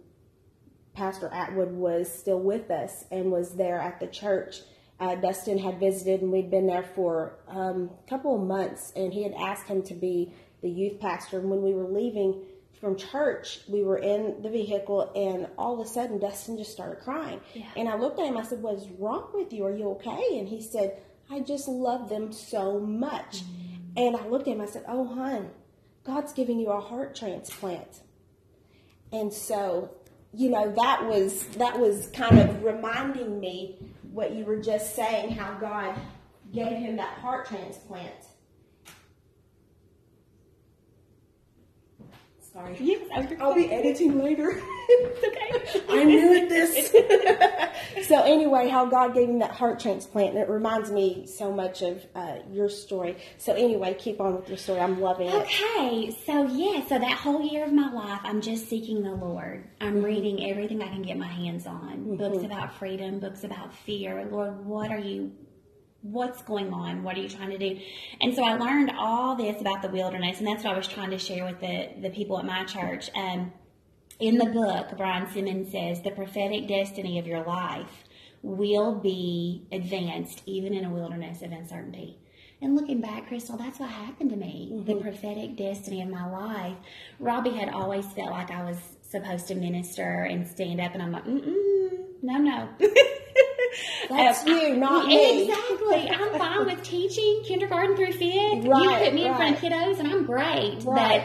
Pastor 0.93 1.29
Atwood 1.33 1.71
was 1.71 2.11
still 2.11 2.39
with 2.39 2.69
us 2.69 3.05
and 3.11 3.31
was 3.31 3.55
there 3.55 3.79
at 3.79 3.99
the 3.99 4.07
church, 4.07 4.57
uh, 4.99 5.15
Dustin 5.15 5.57
had 5.57 5.79
visited 5.79 6.21
and 6.21 6.31
we'd 6.31 6.51
been 6.51 6.67
there 6.67 6.83
for 6.83 7.39
um, 7.47 7.89
a 8.05 8.09
couple 8.09 8.35
of 8.35 8.47
months 8.47 8.93
and 8.95 9.11
he 9.11 9.23
had 9.23 9.33
asked 9.33 9.67
him 9.67 9.81
to 9.83 9.95
be 9.95 10.31
the 10.61 10.69
youth 10.69 10.99
pastor. 10.99 11.39
And 11.39 11.49
when 11.49 11.63
we 11.63 11.73
were 11.73 11.87
leaving 11.87 12.43
from 12.79 12.95
church, 12.95 13.61
we 13.67 13.83
were 13.83 13.97
in 13.97 14.43
the 14.43 14.49
vehicle 14.49 15.11
and 15.15 15.47
all 15.57 15.79
of 15.79 15.85
a 15.85 15.89
sudden 15.89 16.19
Dustin 16.19 16.57
just 16.57 16.71
started 16.71 17.03
crying. 17.03 17.41
Yeah. 17.55 17.65
And 17.75 17.89
I 17.89 17.95
looked 17.95 18.19
at 18.19 18.27
him, 18.27 18.37
I 18.37 18.43
said, 18.43 18.61
What's 18.61 18.85
wrong 18.99 19.29
with 19.33 19.51
you? 19.51 19.65
Are 19.65 19.75
you 19.75 19.89
okay? 19.91 20.37
And 20.37 20.47
he 20.47 20.61
said, 20.61 21.01
I 21.31 21.39
just 21.39 21.67
love 21.67 22.09
them 22.09 22.31
so 22.31 22.79
much. 22.79 23.41
And 23.97 24.15
I 24.15 24.27
looked 24.27 24.47
at 24.47 24.53
him, 24.53 24.61
I 24.61 24.67
said, 24.67 24.85
Oh, 24.87 25.07
hon, 25.07 25.49
God's 26.03 26.33
giving 26.33 26.59
you 26.59 26.69
a 26.69 26.79
heart 26.79 27.15
transplant. 27.15 28.01
And 29.11 29.33
so, 29.33 29.91
you 30.33 30.49
know, 30.49 30.71
that 30.71 31.05
was 31.05 31.45
that 31.57 31.79
was 31.79 32.07
kind 32.13 32.39
of 32.39 32.63
reminding 32.63 33.39
me 33.39 33.77
what 34.11 34.33
you 34.33 34.45
were 34.45 34.61
just 34.61 34.95
saying, 34.95 35.31
how 35.31 35.53
God 35.59 35.95
gave 36.53 36.77
him 36.77 36.97
that 36.97 37.17
heart 37.19 37.47
transplant. 37.47 38.13
Sorry. 42.53 42.75
Yes, 42.81 43.07
I 43.15 43.21
was 43.21 43.31
I'll 43.39 43.55
be 43.55 43.71
editing 43.71 44.21
later. 44.21 44.51
it's 44.89 45.77
okay. 45.77 45.85
I'm 45.89 46.07
new 46.07 46.35
at 46.35 46.49
this. 46.49 48.07
so 48.09 48.21
anyway, 48.23 48.67
how 48.67 48.85
God 48.85 49.13
gave 49.13 49.29
him 49.29 49.39
that 49.39 49.51
heart 49.51 49.79
transplant, 49.79 50.35
and 50.35 50.39
it 50.39 50.49
reminds 50.49 50.91
me 50.91 51.27
so 51.27 51.53
much 51.53 51.81
of 51.81 52.05
uh, 52.13 52.39
your 52.51 52.67
story. 52.67 53.15
So 53.37 53.53
anyway, 53.53 53.95
keep 53.97 54.19
on 54.19 54.35
with 54.35 54.49
your 54.49 54.57
story. 54.57 54.81
I'm 54.81 54.99
loving 54.99 55.29
it. 55.29 55.33
Okay, 55.33 56.13
so 56.25 56.45
yeah, 56.47 56.85
so 56.87 56.99
that 56.99 57.17
whole 57.17 57.41
year 57.41 57.63
of 57.63 57.71
my 57.71 57.89
life, 57.89 58.19
I'm 58.23 58.41
just 58.41 58.67
seeking 58.67 59.01
the 59.01 59.13
Lord. 59.13 59.63
I'm 59.79 60.03
reading 60.03 60.49
everything 60.49 60.81
I 60.81 60.89
can 60.89 61.03
get 61.03 61.17
my 61.17 61.27
hands 61.27 61.65
on 61.65 62.17
books 62.17 62.43
about 62.43 62.73
freedom, 62.73 63.19
books 63.19 63.45
about 63.45 63.73
fear. 63.73 64.27
Lord, 64.29 64.65
what 64.65 64.91
are 64.91 64.99
you? 64.99 65.31
What's 66.01 66.41
going 66.41 66.73
on? 66.73 67.03
What 67.03 67.15
are 67.15 67.19
you 67.19 67.29
trying 67.29 67.51
to 67.51 67.57
do? 67.57 67.79
And 68.21 68.35
so 68.35 68.43
I 68.43 68.55
learned 68.55 68.91
all 68.97 69.35
this 69.35 69.61
about 69.61 69.81
the 69.81 69.89
wilderness, 69.89 70.39
and 70.39 70.47
that's 70.47 70.63
what 70.63 70.73
I 70.73 70.77
was 70.77 70.87
trying 70.87 71.11
to 71.11 71.19
share 71.19 71.45
with 71.45 71.59
the 71.59 71.89
the 72.01 72.09
people 72.09 72.39
at 72.39 72.45
my 72.45 72.63
church. 72.65 73.09
Um, 73.15 73.53
in 74.19 74.37
the 74.37 74.45
book, 74.45 74.97
Brian 74.97 75.29
Simmons 75.31 75.71
says 75.71 76.01
the 76.01 76.11
prophetic 76.11 76.67
destiny 76.67 77.17
of 77.19 77.27
your 77.27 77.43
life 77.43 78.03
will 78.43 78.95
be 78.95 79.67
advanced 79.71 80.41
even 80.45 80.73
in 80.73 80.85
a 80.85 80.89
wilderness 80.89 81.41
of 81.41 81.51
uncertainty. 81.51 82.17
And 82.61 82.75
looking 82.75 83.01
back, 83.01 83.27
Crystal, 83.27 83.57
that's 83.57 83.79
what 83.79 83.89
happened 83.89 84.29
to 84.29 84.35
me. 84.35 84.83
The 84.85 84.95
prophetic 84.95 85.57
destiny 85.57 86.01
of 86.03 86.09
my 86.09 86.29
life. 86.29 86.77
Robbie 87.19 87.51
had 87.51 87.69
always 87.69 88.05
felt 88.13 88.29
like 88.29 88.51
I 88.51 88.63
was 88.63 88.77
supposed 89.01 89.47
to 89.47 89.55
minister 89.55 90.23
and 90.29 90.47
stand 90.47 90.79
up, 90.79 90.93
and 90.93 91.01
I'm 91.01 91.11
like, 91.11 91.25
mm-mm, 91.25 91.89
no, 92.21 92.37
no. 92.37 92.69
That's 94.09 94.41
Um, 94.41 94.47
you, 94.47 94.75
not 94.77 95.07
me. 95.07 95.43
Exactly. 95.49 96.09
I'm 96.09 96.37
fine 96.39 96.65
with 96.65 96.83
teaching 96.83 97.43
kindergarten 97.45 97.95
through 97.95 98.13
fifth. 98.13 98.21
you 98.65 98.71
put 98.71 99.13
me 99.13 99.25
in 99.25 99.35
front 99.35 99.55
of 99.55 99.61
kiddos, 99.61 99.99
and 99.99 100.07
I'm 100.07 100.25
great. 100.25 100.83
Right. 100.83 101.21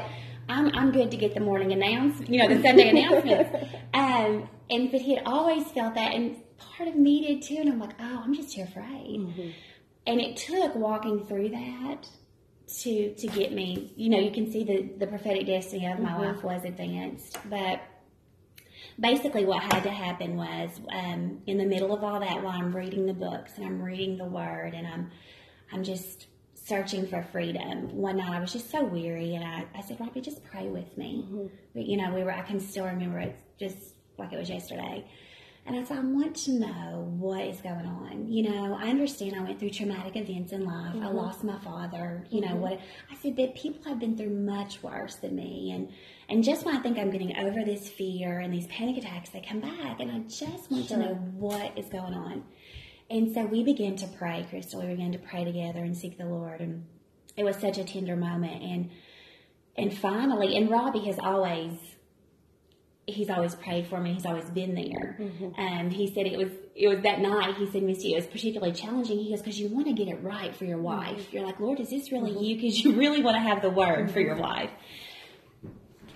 But 0.49 0.53
I'm 0.55 0.69
I'm 0.77 0.93
good 0.93 1.11
to 1.11 1.17
get 1.17 1.35
the 1.35 1.41
morning 1.41 1.73
announce, 1.73 2.21
you 2.29 2.39
know, 2.39 2.55
the 2.55 2.63
Sunday 2.63 2.89
announcements. 2.91 3.51
Um, 3.95 4.49
and 4.69 4.91
but 4.93 5.01
he 5.01 5.15
had 5.15 5.25
always 5.27 5.65
felt 5.73 5.95
that, 5.95 6.13
and 6.15 6.37
part 6.59 6.89
of 6.89 6.97
me 6.97 7.27
did 7.27 7.43
too. 7.43 7.57
And 7.61 7.71
I'm 7.71 7.79
like, 7.81 7.95
oh, 7.99 8.21
I'm 8.25 8.35
just 8.35 8.55
too 8.55 8.63
afraid. 8.63 9.21
Mm-hmm. 9.21 9.49
And 10.07 10.21
it 10.21 10.37
took 10.37 10.75
walking 10.75 11.25
through 11.27 11.49
that 11.51 12.07
to 12.83 13.15
to 13.15 13.27
get 13.29 13.53
me. 13.53 13.93
You 13.97 14.11
know, 14.11 14.19
you 14.19 14.31
can 14.31 14.51
see 14.53 14.65
the 14.65 14.83
the 14.99 15.07
prophetic 15.07 15.47
destiny 15.47 15.87
of 15.87 15.99
my 15.99 16.11
Mm-hmm. 16.11 16.23
life 16.23 16.45
was 16.45 16.65
advanced, 16.65 17.39
but 17.49 17.81
basically 18.99 19.45
what 19.45 19.63
had 19.63 19.83
to 19.83 19.91
happen 19.91 20.37
was 20.37 20.81
um, 20.93 21.41
in 21.47 21.59
the 21.59 21.67
middle 21.67 21.93
of 21.93 22.03
all 22.03 22.21
that 22.21 22.43
while 22.43 22.59
i'm 22.59 22.75
reading 22.75 23.07
the 23.07 23.15
books 23.15 23.53
and 23.57 23.67
i'm 23.67 23.83
reading 23.83 24.17
the 24.17 24.25
word 24.25 24.75
and 24.75 24.87
i'm 24.87 25.11
i'm 25.73 25.85
just 25.85 26.27
searching 26.67 27.07
for 27.07 27.23
freedom. 27.23 27.97
One 27.97 28.17
night 28.17 28.33
I 28.33 28.41
was 28.41 28.53
just 28.53 28.71
so 28.71 28.85
weary, 28.85 29.37
and 29.37 29.45
I, 29.45 29.65
I 29.75 29.83
said, 29.83 30.01
Robbie, 30.01 30.21
just 30.21 30.45
pray 30.45 30.67
with 30.67 30.97
me. 30.99 31.25
But 31.75 31.87
you 31.87 31.97
know, 31.97 32.13
we 32.13 32.25
were. 32.25 32.33
I 32.33 32.43
can 32.43 32.59
still 32.61 32.85
remember 32.87 33.19
it 33.21 33.37
just 33.59 33.95
like 34.19 34.33
it 34.33 34.39
was 34.39 34.51
yesterday. 34.51 35.05
And 35.67 35.77
I 35.77 35.83
said, 35.83 35.99
I 35.99 36.01
want 36.01 36.37
to 36.37 36.53
know 36.53 37.13
what 37.19 37.41
is 37.45 37.61
going 37.61 37.87
on. 37.87 38.29
You 38.29 38.49
know, 38.49 38.79
I 38.81 38.89
understand 38.89 39.35
I 39.35 39.41
went 39.41 39.59
through 39.59 39.71
traumatic 39.71 40.15
events 40.15 40.53
in 40.53 40.65
life. 40.65 40.95
I 40.95 40.99
mm-hmm. 40.99 41.17
lost 41.17 41.43
my 41.43 41.59
father. 41.59 42.25
You 42.31 42.43
know 42.43 42.49
mm-hmm. 42.49 42.61
what? 42.61 42.81
I 43.11 43.17
said 43.21 43.37
that 43.37 43.57
people 43.57 43.83
have 43.89 43.99
been 43.99 44.17
through 44.17 44.31
much 44.31 44.81
worse 44.83 45.17
than 45.17 45.35
me, 45.35 45.73
and 45.75 45.91
and 46.29 46.45
just 46.45 46.65
when 46.65 46.77
I 46.77 46.81
think 46.81 46.99
I'm 46.99 47.11
getting 47.11 47.37
over 47.37 47.65
this 47.65 47.89
fear 47.89 48.39
and 48.39 48.55
these 48.55 48.69
panic 48.69 48.97
attacks, 48.99 49.31
they 49.31 49.41
come 49.41 49.61
back, 49.61 49.99
and 49.99 50.13
I 50.13 50.21
just 50.21 50.71
want 50.71 50.87
to 50.89 50.97
know 50.99 51.15
what 51.15 51.77
is 51.77 51.87
going 51.87 52.15
on. 52.15 52.45
And 53.11 53.33
so 53.35 53.45
we 53.45 53.65
began 53.65 53.97
to 53.97 54.07
pray, 54.07 54.47
Crystal. 54.49 54.81
We 54.81 54.89
began 54.89 55.13
to 55.13 55.19
pray 55.19 55.45
together 55.45 55.81
and 55.81 55.97
seek 55.97 56.17
the 56.17 56.27
Lord, 56.27 56.61
and 56.61 56.87
it 57.37 57.43
was 57.43 57.57
such 57.57 57.79
a 57.79 57.85
tender 57.85 58.15
moment. 58.15 58.63
And 58.63 58.91
and 59.77 59.97
finally, 59.97 60.57
and 60.57 60.71
Robbie 60.71 61.07
has 61.07 61.19
always 61.19 61.96
he's 63.07 63.31
always 63.31 63.55
prayed 63.55 63.87
for 63.87 64.01
me. 64.01 64.15
He's 64.15 64.27
always 64.27 64.51
been 64.51 64.75
there. 64.75 65.17
Mm-hmm. 65.21 65.61
And 65.61 65.93
he 65.93 66.13
said 66.13 66.27
it 66.27 66.37
was 66.37 66.51
it 66.75 66.89
was 66.89 67.03
that 67.03 67.21
night. 67.21 67.57
He 67.57 67.71
said, 67.71 67.83
Missy, 67.83 68.13
it 68.13 68.17
was 68.17 68.27
particularly 68.27 68.73
challenging. 68.73 69.19
He 69.19 69.31
goes 69.31 69.41
because 69.41 69.59
you 69.59 69.69
want 69.69 69.87
to 69.87 69.93
get 69.93 70.09
it 70.09 70.23
right 70.23 70.55
for 70.55 70.65
your 70.65 70.79
mm-hmm. 70.79 70.87
wife. 70.87 71.33
You're 71.33 71.45
like, 71.45 71.61
Lord, 71.61 71.81
is 71.81 71.91
this 71.91 72.11
really 72.11 72.33
mm-hmm. 72.33 72.43
you? 72.43 72.57
Because 72.57 72.83
you 72.83 72.97
really 72.97 73.23
want 73.23 73.37
to 73.37 73.41
have 73.41 73.63
the 73.63 73.71
word 73.71 74.11
for 74.11 74.21
your 74.21 74.37
wife. 74.37 74.71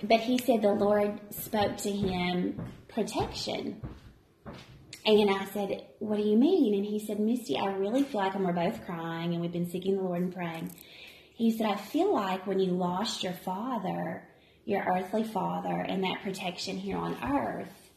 But 0.03 0.21
he 0.21 0.39
said 0.39 0.63
the 0.63 0.73
Lord 0.73 1.21
spoke 1.31 1.77
to 1.79 1.91
him 1.91 2.61
protection. 2.89 3.81
And 5.07 5.31
I 5.31 5.47
said, 5.47 5.87
What 5.99 6.17
do 6.17 6.23
you 6.23 6.37
mean? 6.37 6.75
And 6.75 6.85
he 6.85 6.99
said, 6.99 7.21
Misty, 7.21 7.57
I 7.57 7.67
really 7.67 8.03
feel 8.03 8.21
like, 8.21 8.35
and 8.35 8.45
we're 8.45 8.53
both 8.53 8.85
crying, 8.85 9.33
and 9.33 9.41
we've 9.41 9.53
been 9.53 9.71
seeking 9.71 9.97
the 9.97 10.03
Lord 10.03 10.23
and 10.23 10.35
praying. 10.35 10.73
He 11.35 11.57
said, 11.57 11.67
I 11.67 11.77
feel 11.77 12.13
like 12.13 12.47
when 12.47 12.61
you 12.61 12.73
lost 12.73 13.23
your 13.23 13.33
father, 13.33 14.29
your 14.64 14.83
earthly 14.85 15.25
father, 15.25 15.81
and 15.81 16.05
that 16.05 16.23
protection 16.23 16.76
here 16.76 16.97
on 16.97 17.17
earth, 17.23 17.90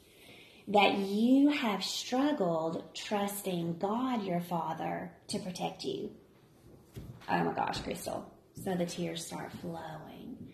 that 0.67 0.98
you 0.98 1.50
have 1.50 1.84
struggled 1.84 2.84
trusting 2.96 3.77
God, 3.77 4.24
your 4.24 4.41
father, 4.41 5.12
to 5.27 5.39
protect 5.39 5.84
you. 5.84 6.12
Oh 7.29 7.43
my 7.43 7.53
gosh, 7.53 7.79
Crystal. 7.79 8.32
So 8.63 8.75
the 8.75 8.86
tears 8.86 9.25
start 9.25 9.51
flowing. 9.62 10.53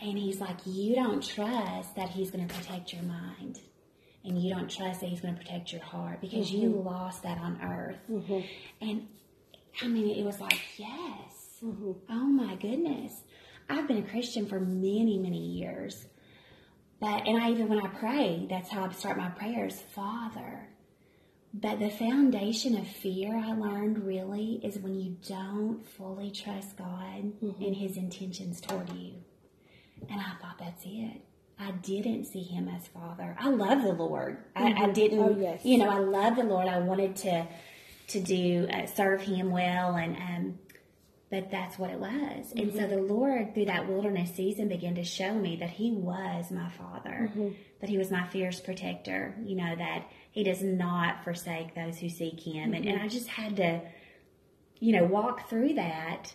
And 0.00 0.18
he's 0.18 0.40
like, 0.40 0.58
You 0.64 0.94
don't 0.94 1.22
trust 1.22 1.94
that 1.96 2.10
he's 2.10 2.30
going 2.30 2.46
to 2.46 2.54
protect 2.54 2.92
your 2.92 3.02
mind 3.02 3.60
and 4.24 4.40
you 4.40 4.54
don't 4.54 4.70
trust 4.70 5.00
that 5.00 5.08
he's 5.08 5.20
going 5.20 5.34
to 5.34 5.40
protect 5.40 5.72
your 5.72 5.82
heart 5.82 6.20
because 6.20 6.50
you 6.50 6.70
mm-hmm. 6.70 6.86
lost 6.86 7.22
that 7.22 7.38
on 7.38 7.60
earth. 7.62 7.98
Mm-hmm. 8.10 8.40
And 8.80 9.08
I 9.82 9.88
mean, 9.88 10.10
it 10.10 10.24
was 10.24 10.40
like, 10.40 10.60
yes. 10.76 11.58
Mm-hmm. 11.64 11.92
Oh 12.10 12.26
my 12.26 12.54
goodness. 12.56 13.22
I've 13.72 13.88
been 13.88 13.98
a 13.98 14.02
Christian 14.02 14.46
for 14.46 14.60
many, 14.60 15.18
many 15.18 15.38
years. 15.38 16.06
But, 17.00 17.26
and 17.26 17.42
I 17.42 17.50
even, 17.50 17.68
when 17.68 17.80
I 17.80 17.88
pray, 17.88 18.46
that's 18.48 18.70
how 18.70 18.84
I 18.84 18.92
start 18.92 19.16
my 19.16 19.30
prayers 19.30 19.82
Father. 19.94 20.68
But 21.54 21.80
the 21.80 21.90
foundation 21.90 22.76
of 22.78 22.86
fear 22.86 23.36
I 23.36 23.52
learned 23.52 24.04
really 24.06 24.60
is 24.62 24.78
when 24.78 24.94
you 24.94 25.16
don't 25.28 25.86
fully 25.86 26.30
trust 26.30 26.76
God 26.76 27.32
and 27.42 27.76
his 27.76 27.96
intentions 27.96 28.60
toward 28.60 28.88
you. 28.90 29.14
And 30.08 30.20
I 30.20 30.32
thought 30.40 30.58
that's 30.58 30.82
it. 30.86 31.20
I 31.58 31.72
didn't 31.72 32.24
see 32.24 32.42
him 32.42 32.68
as 32.68 32.88
father. 32.88 33.36
I 33.38 33.50
love 33.50 33.82
the 33.82 33.92
Lord. 33.92 34.38
I, 34.56 34.72
I 34.72 34.90
didn't, 34.90 35.18
Oh, 35.20 35.36
yes. 35.38 35.64
you 35.64 35.78
know, 35.78 35.90
I 35.90 35.98
love 35.98 36.36
the 36.36 36.42
Lord. 36.44 36.68
I 36.68 36.78
wanted 36.78 37.16
to 37.16 37.46
to 38.08 38.20
do 38.20 38.66
uh, 38.70 38.86
serve 38.86 39.22
Him 39.22 39.50
well, 39.50 39.94
and 39.94 40.16
um, 40.16 40.58
but 41.32 41.50
that's 41.50 41.78
what 41.78 41.88
it 41.88 41.98
was. 41.98 42.52
And 42.54 42.74
so 42.74 42.80
mm-hmm. 42.80 42.90
the 42.90 43.00
Lord, 43.14 43.54
through 43.54 43.64
that 43.64 43.88
wilderness 43.88 44.34
season, 44.34 44.68
began 44.68 44.96
to 44.96 45.02
show 45.02 45.32
me 45.32 45.56
that 45.56 45.70
He 45.70 45.90
was 45.90 46.50
my 46.50 46.68
Father, 46.68 47.30
mm-hmm. 47.30 47.48
that 47.80 47.88
He 47.88 47.96
was 47.96 48.10
my 48.10 48.26
fierce 48.26 48.60
protector. 48.60 49.34
You 49.42 49.56
know 49.56 49.74
that 49.74 50.08
He 50.30 50.44
does 50.44 50.62
not 50.62 51.24
forsake 51.24 51.74
those 51.74 51.98
who 51.98 52.10
seek 52.10 52.38
Him, 52.38 52.74
and, 52.74 52.84
and 52.84 52.96
mm-hmm. 52.96 53.04
I 53.06 53.08
just 53.08 53.28
had 53.28 53.56
to, 53.56 53.80
you 54.78 54.92
know, 54.94 55.04
walk 55.04 55.48
through 55.48 55.72
that 55.74 56.34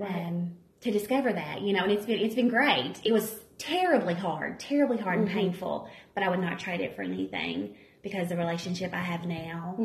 um, 0.00 0.52
to 0.80 0.90
discover 0.90 1.30
that, 1.30 1.60
you 1.60 1.74
know, 1.74 1.82
and 1.82 1.92
it's 1.92 2.06
been 2.06 2.18
it's 2.18 2.34
been 2.34 2.48
great. 2.48 2.94
It 3.04 3.12
was 3.12 3.38
terribly 3.58 4.14
hard, 4.14 4.58
terribly 4.58 4.96
hard 4.96 5.18
and 5.18 5.28
painful, 5.28 5.86
but 6.14 6.24
I 6.24 6.30
would 6.30 6.40
not 6.40 6.58
trade 6.58 6.80
it 6.80 6.96
for 6.96 7.02
anything 7.02 7.76
because 8.02 8.28
the 8.28 8.36
relationship 8.36 8.92
I 8.92 9.00
have 9.00 9.24
now 9.26 9.76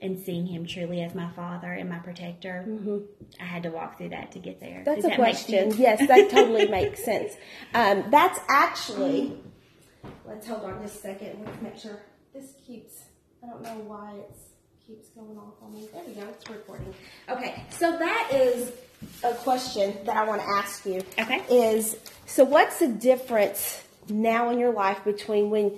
and 0.00 0.18
seeing 0.18 0.46
him 0.46 0.66
truly 0.66 1.02
as 1.02 1.14
my 1.14 1.30
father 1.32 1.72
and 1.72 1.88
my 1.90 1.98
protector, 1.98 2.66
I 3.40 3.44
had 3.44 3.62
to 3.64 3.70
walk 3.70 3.98
through 3.98 4.10
that 4.10 4.32
to 4.32 4.38
get 4.38 4.60
there. 4.60 4.82
That's 4.84 5.02
Does 5.02 5.04
a 5.04 5.08
that 5.08 5.16
question. 5.18 5.74
Yes, 5.76 6.06
that 6.08 6.30
totally 6.30 6.68
makes 6.70 7.04
sense. 7.04 7.34
Um, 7.74 8.04
that's 8.10 8.38
actually. 8.48 9.38
Let's 10.26 10.46
hold 10.46 10.64
on 10.64 10.82
just 10.82 10.96
a 10.96 10.98
second. 10.98 11.44
Let's 11.44 11.62
make 11.62 11.76
sure 11.78 12.02
this 12.32 12.52
keeps. 12.66 12.94
I 13.42 13.48
don't 13.48 13.62
know 13.62 13.78
why 13.86 14.14
it's 14.28 14.46
keeps 14.86 15.08
going 15.08 15.36
off 15.36 15.54
on 15.62 15.74
me. 15.74 15.88
There 15.92 16.02
we 16.06 16.14
go. 16.14 16.28
It's 16.28 16.48
recording. 16.48 16.94
Okay, 17.28 17.64
so 17.70 17.98
that 17.98 18.30
is 18.32 18.72
a 19.24 19.34
question 19.34 19.96
that 20.04 20.16
I 20.16 20.24
want 20.24 20.40
to 20.40 20.48
ask 20.48 20.86
you. 20.86 21.02
Okay. 21.18 21.42
Is 21.50 21.96
so 22.26 22.44
what's 22.44 22.78
the 22.78 22.88
difference 22.88 23.82
now 24.08 24.50
in 24.50 24.58
your 24.58 24.72
life 24.72 25.02
between 25.04 25.50
when 25.50 25.76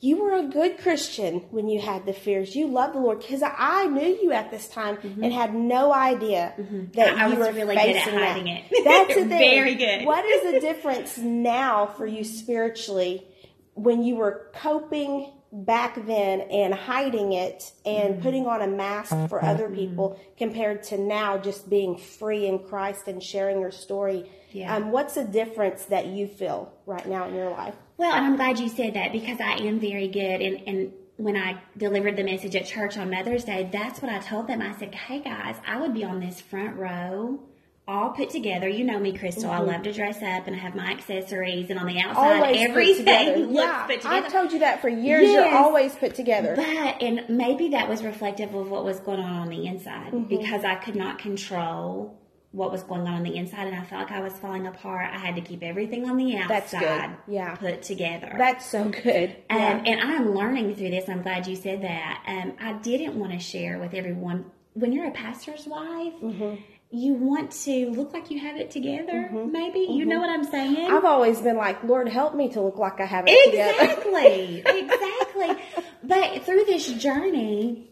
you 0.00 0.22
were 0.22 0.34
a 0.34 0.44
good 0.44 0.78
Christian 0.78 1.40
when 1.50 1.68
you 1.68 1.80
had 1.80 2.06
the 2.06 2.12
fears. 2.12 2.54
You 2.54 2.68
loved 2.68 2.94
the 2.94 3.00
Lord 3.00 3.18
because 3.20 3.42
I 3.42 3.86
knew 3.86 4.06
you 4.22 4.30
at 4.32 4.50
this 4.50 4.68
time 4.68 4.96
and 5.20 5.32
had 5.32 5.54
no 5.54 5.92
idea 5.92 6.54
that 6.56 6.64
Mm-hmm. 6.66 7.18
I 7.20 7.26
you 7.26 7.36
was 7.36 7.48
were 7.48 7.52
really 7.52 7.74
good 7.74 7.96
at 7.96 8.04
facing 8.04 8.18
hiding 8.18 8.44
that. 8.44 8.62
it. 8.70 8.84
That's 8.84 9.08
the 9.14 9.20
thing. 9.28 9.28
Very 9.28 9.74
good. 9.74 10.04
What 10.06 10.24
is 10.24 10.52
the 10.52 10.60
difference 10.68 11.18
now 11.18 11.86
for 11.86 12.06
you 12.06 12.22
spiritually 12.24 13.26
when 13.74 14.02
you 14.04 14.16
were 14.16 14.50
coping 14.54 15.32
back 15.50 16.04
then 16.06 16.42
and 16.42 16.74
hiding 16.74 17.32
it 17.32 17.72
and 17.86 18.14
Mm-hmm. 18.14 18.22
putting 18.22 18.46
on 18.46 18.60
a 18.62 18.66
mask 18.68 19.10
for 19.28 19.42
other 19.44 19.68
people 19.70 20.20
compared 20.36 20.82
to 20.84 20.98
now 20.98 21.38
just 21.38 21.68
being 21.70 21.96
free 21.96 22.46
in 22.46 22.58
Christ 22.60 23.08
and 23.08 23.22
sharing 23.22 23.60
your 23.60 23.70
story? 23.72 24.30
Yeah. 24.52 24.76
Um, 24.76 24.92
what's 24.92 25.14
the 25.14 25.24
difference 25.24 25.86
that 25.86 26.06
you 26.06 26.26
feel 26.28 26.72
right 26.86 27.06
now 27.06 27.26
in 27.28 27.34
your 27.34 27.50
life? 27.50 27.74
Well, 27.98 28.12
and 28.14 28.24
I'm 28.24 28.36
glad 28.36 28.58
you 28.58 28.68
said 28.68 28.94
that 28.94 29.12
because 29.12 29.40
I 29.40 29.54
am 29.66 29.78
very 29.80 30.08
good. 30.08 30.40
And, 30.40 30.66
and 30.68 30.92
when 31.16 31.36
I 31.36 31.60
delivered 31.76 32.16
the 32.16 32.24
message 32.24 32.54
at 32.56 32.64
church 32.66 32.96
on 32.96 33.10
Mother's 33.10 33.44
Day, 33.44 33.68
that's 33.72 34.00
what 34.00 34.10
I 34.10 34.20
told 34.20 34.46
them. 34.46 34.62
I 34.62 34.74
said, 34.78 34.94
hey 34.94 35.20
guys, 35.20 35.56
I 35.66 35.78
would 35.80 35.92
be 35.94 36.04
on 36.04 36.20
this 36.20 36.40
front 36.40 36.76
row. 36.76 37.40
All 37.88 38.10
put 38.10 38.28
together, 38.28 38.68
you 38.68 38.84
know 38.84 38.98
me, 38.98 39.16
Crystal. 39.16 39.50
I 39.50 39.60
love 39.60 39.82
to 39.84 39.92
dress 39.94 40.16
up 40.18 40.46
and 40.46 40.54
I 40.54 40.58
have 40.58 40.74
my 40.74 40.90
accessories, 40.90 41.70
and 41.70 41.78
on 41.80 41.86
the 41.86 41.98
outside, 41.98 42.42
Mm-hmm. 42.42 42.42
Always 42.42 42.56
everything 42.68 43.46
looks 43.54 43.66
Yeah, 43.66 43.86
put 43.86 44.00
together. 44.02 44.26
I've 44.26 44.30
told 44.32 44.52
you 44.52 44.58
that 44.58 44.82
for 44.82 44.90
years. 44.90 45.30
You're 45.30 45.48
always 45.56 45.94
put 45.96 46.14
together. 46.14 46.52
But 46.54 46.66
and 47.02 47.24
maybe 47.30 47.70
that 47.70 47.88
was 47.88 48.04
reflective 48.04 48.54
of 48.54 48.68
what 48.68 48.84
was 48.84 49.00
going 49.00 49.20
on 49.20 49.32
on 49.40 49.48
the 49.48 49.66
inside 49.66 50.12
Mm-hmm. 50.12 50.24
because 50.24 50.64
I 50.66 50.74
could 50.74 50.96
not 50.96 51.18
control 51.18 52.17
what 52.52 52.72
was 52.72 52.82
going 52.82 53.02
on 53.02 53.08
on 53.14 53.22
the 53.24 53.36
inside, 53.36 53.66
and 53.66 53.76
I 53.76 53.84
felt 53.84 54.02
like 54.02 54.10
I 54.12 54.20
was 54.20 54.32
falling 54.34 54.66
apart. 54.66 55.10
I 55.12 55.18
had 55.18 55.34
to 55.34 55.42
keep 55.42 55.62
everything 55.62 56.08
on 56.08 56.16
the 56.16 56.36
outside 56.38 56.48
That's 56.48 56.72
good. 56.72 57.16
Yeah. 57.34 57.54
put 57.56 57.82
together. 57.82 58.34
That's 58.38 58.64
so 58.70 58.88
good. 58.88 59.36
Um, 59.50 59.58
Yeah. 59.58 59.82
And 59.84 60.00
I'm 60.00 60.34
learning 60.34 60.74
through 60.76 60.90
this. 60.90 61.08
I'm 61.08 61.22
glad 61.22 61.46
you 61.46 61.56
said 61.56 61.82
that. 61.82 62.24
Um, 62.26 62.54
I 62.60 62.72
didn't 62.74 63.16
want 63.18 63.32
to 63.32 63.38
share 63.38 63.78
with 63.78 63.92
everyone. 63.92 64.46
When 64.72 64.92
you're 64.92 65.06
a 65.08 65.10
pastor's 65.10 65.66
wife, 65.66 66.14
Mm-hmm. 66.22 66.54
you 66.90 67.12
want 67.12 67.50
to 67.64 67.90
look 67.90 68.14
like 68.14 68.30
you 68.30 68.38
have 68.40 68.56
it 68.56 68.70
together. 68.70 69.28
Maybe 69.30 69.80
you 69.80 69.88
Mm-hmm. 69.88 70.08
know 70.08 70.20
what 70.20 70.30
I'm 70.30 70.44
saying. 70.44 70.90
I've 70.90 71.04
always 71.04 71.42
been 71.42 71.56
like, 71.58 71.84
Lord, 71.84 72.08
help 72.08 72.34
me 72.34 72.48
to 72.50 72.62
look 72.62 72.78
like 72.78 72.98
I 73.00 73.04
have 73.04 73.24
it 73.28 73.50
together. 73.50 73.92
Exactly. 73.92 74.62
exactly. 74.66 75.64
But 76.02 76.44
through 76.44 76.64
this 76.64 76.86
journey, 76.94 77.87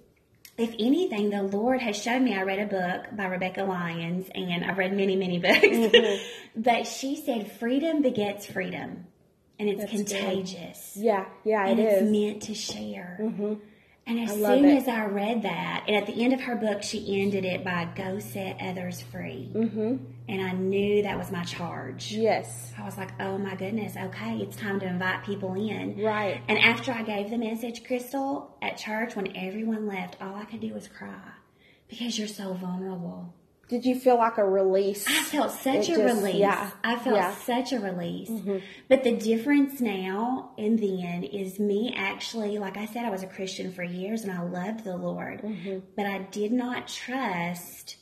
if 0.58 0.74
anything, 0.78 1.30
the 1.30 1.42
Lord 1.42 1.80
has 1.82 1.96
shown 1.96 2.24
me. 2.24 2.34
I 2.34 2.42
read 2.42 2.58
a 2.58 2.66
book 2.66 3.16
by 3.16 3.26
Rebecca 3.26 3.64
Lyons, 3.64 4.28
and 4.34 4.64
I've 4.64 4.78
read 4.78 4.96
many, 4.96 5.16
many 5.16 5.38
books. 5.46 5.62
Mm-hmm. 5.62 6.60
but 6.62 6.86
she 6.86 7.16
said, 7.16 7.52
"Freedom 7.52 8.02
begets 8.02 8.46
freedom, 8.46 9.06
and 9.58 9.68
it's 9.68 9.90
contagious, 9.90 10.96
Yeah, 10.96 11.26
yeah, 11.44 11.66
and 11.66 11.78
it 11.78 11.82
it's 11.84 12.02
is. 12.02 12.10
meant 12.10 12.42
to 12.44 12.54
share." 12.54 13.18
And 14.08 14.20
as 14.20 14.30
soon 14.30 14.64
it. 14.66 14.76
as 14.76 14.88
I 14.88 15.06
read 15.06 15.42
that, 15.42 15.84
and 15.88 15.96
at 15.96 16.06
the 16.06 16.22
end 16.24 16.32
of 16.32 16.40
her 16.42 16.54
book, 16.54 16.82
she 16.84 17.20
ended 17.20 17.44
it 17.44 17.64
by 17.64 17.88
"Go 17.94 18.18
set 18.18 18.56
others 18.60 19.00
free," 19.02 19.50
mm-hmm. 19.52 19.96
And 20.28 20.40
I 20.42 20.52
knew 20.52 21.02
that 21.02 21.16
was 21.16 21.30
my 21.30 21.44
charge. 21.44 22.12
Yes. 22.12 22.72
I 22.78 22.84
was 22.84 22.96
like, 22.96 23.10
oh 23.20 23.38
my 23.38 23.54
goodness, 23.54 23.96
okay, 23.96 24.38
it's 24.38 24.56
time 24.56 24.80
to 24.80 24.86
invite 24.86 25.24
people 25.24 25.54
in. 25.54 26.02
Right. 26.02 26.40
And 26.48 26.58
after 26.58 26.92
I 26.92 27.02
gave 27.02 27.30
the 27.30 27.38
message, 27.38 27.84
Crystal, 27.84 28.56
at 28.60 28.76
church, 28.76 29.14
when 29.16 29.36
everyone 29.36 29.86
left, 29.86 30.16
all 30.20 30.34
I 30.34 30.44
could 30.44 30.60
do 30.60 30.74
was 30.74 30.88
cry 30.88 31.14
because 31.88 32.18
you're 32.18 32.28
so 32.28 32.54
vulnerable. 32.54 33.32
Did 33.68 33.84
you 33.84 33.98
feel 33.98 34.16
like 34.16 34.38
a 34.38 34.44
release? 34.44 35.04
I 35.08 35.22
felt 35.24 35.50
such 35.50 35.88
It 35.88 35.98
a 35.98 36.02
just- 36.02 36.22
release. 36.22 36.36
yeah, 36.36 36.70
I 36.84 36.94
felt 36.96 37.16
yeah. 37.16 37.32
Mm-hmm. 37.32 37.42
such 37.52 37.72
a 37.72 37.80
release. 37.80 38.30
But 38.88 39.02
the 39.02 39.16
difference 39.16 39.80
now 39.80 40.52
and 40.56 40.78
then 40.78 41.24
is 41.24 41.58
me 41.58 41.92
actually, 41.96 42.58
like 42.58 42.76
I 42.76 42.86
said, 42.86 43.04
I 43.04 43.10
was 43.10 43.24
a 43.24 43.26
Christian 43.26 43.72
for 43.72 43.82
years 43.82 44.22
and 44.22 44.30
I 44.30 44.40
loved 44.42 44.84
the 44.84 44.96
Lord, 44.96 45.40
Mm-hmm. 45.42 45.78
but 45.96 46.06
I 46.06 46.18
did 46.30 46.52
not 46.52 46.86
trust 46.86 47.96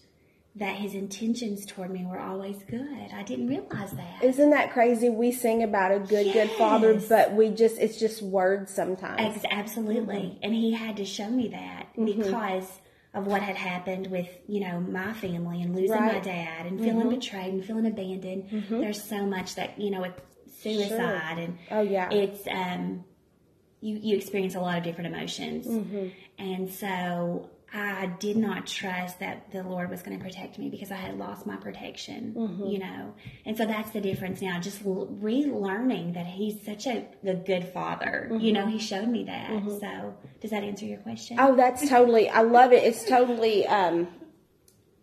that 0.57 0.77
his 0.77 0.95
intentions 0.95 1.67
toward 1.67 1.91
me 1.91 2.05
were 2.07 2.21
always 2.21 2.57
good. 2.71 3.09
I 3.13 3.25
didn't 3.25 3.49
realize 3.49 3.91
that. 3.91 4.23
Isn't 4.23 4.51
that 4.51 4.73
crazy? 4.73 5.09
We 5.11 5.33
sing 5.33 5.63
about 5.65 5.91
a 5.93 5.99
good, 5.99 6.33
good 6.33 6.51
father, 6.53 7.01
but 7.09 7.33
we 7.33 7.49
just, 7.51 7.77
it's 7.79 7.99
just 7.99 8.23
words 8.23 8.73
sometimes. 8.73 9.21
Ex- 9.37 9.45
absolutely. 9.51 10.15
Mm-hmm. 10.15 10.45
And 10.45 10.55
he 10.55 10.73
had 10.73 10.99
to 10.99 11.05
show 11.05 11.29
me 11.29 11.49
that 11.49 11.89
because 11.97 12.69
of 13.15 13.27
what 13.27 13.43
had 13.43 13.57
happened 13.57 14.07
with, 14.09 14.29
you 14.47 14.61
know, 14.61 14.79
my 14.81 15.13
family 15.15 15.61
and 15.63 15.75
losing 15.75 15.91
my 15.97 16.07
Right. 16.07 16.15
Mm-hmm. 16.23 16.25
dad 16.25 16.67
and 16.67 16.81
feeling 16.81 17.09
betrayed 17.11 17.53
and 17.53 17.65
feeling 17.65 17.87
abandoned. 17.87 18.67
There's 18.71 19.03
so 19.03 19.27
much 19.27 19.57
that, 19.57 19.81
you 19.81 19.91
know, 19.91 20.03
with 20.03 20.21
suicide 20.63 21.39
and 21.39 21.59
Oh, 21.71 21.81
yeah. 21.83 22.09
it's 22.11 22.47
um 22.49 23.05
you 23.81 23.99
you 24.01 24.17
experience 24.17 24.55
a 24.55 24.61
lot 24.61 24.79
of 24.79 24.85
different 24.85 25.15
emotions. 25.15 25.67
Mm-hmm. 25.67 26.09
And 26.39 26.71
so 26.73 27.51
I 27.77 28.07
did 28.21 28.37
not 28.37 28.69
trust 28.69 29.19
that 29.19 29.51
the 29.51 29.65
Lord 29.65 29.91
was 29.91 30.01
going 30.03 30.17
to 30.17 30.25
protect 30.25 30.59
me 30.61 30.71
because 30.71 30.93
I 30.93 30.95
had 30.97 31.19
lost 31.19 31.45
my 31.45 31.57
protection, 31.57 32.33
Mm-hmm. 32.37 32.67
you 32.67 32.79
know. 32.79 33.15
And 33.45 33.57
so 33.57 33.67
that's 33.67 33.91
the 33.91 34.01
difference 34.01 34.41
now. 34.41 34.61
Just 34.61 34.87
l- 34.87 35.09
relearning 35.21 36.15
that 36.15 36.27
He's 36.27 36.65
such 36.65 36.87
a, 36.87 37.05
a 37.27 37.35
good 37.35 37.69
Father. 37.75 38.31
You 38.39 38.53
know, 38.53 38.67
He 38.67 38.79
showed 38.79 39.09
me 39.09 39.25
that. 39.25 39.51
So 39.81 40.15
does 40.41 40.53
that 40.53 40.63
answer 40.63 40.85
your 40.87 40.99
question? 40.99 41.37
Mm-hmm. 41.37 41.47
Oh, 41.53 41.57
that's 41.57 41.89
totally. 41.89 42.29
I 42.31 42.43
love 42.43 42.73
it. 42.73 42.85
It's 42.85 43.05
totally 43.05 43.67
um, 43.67 44.07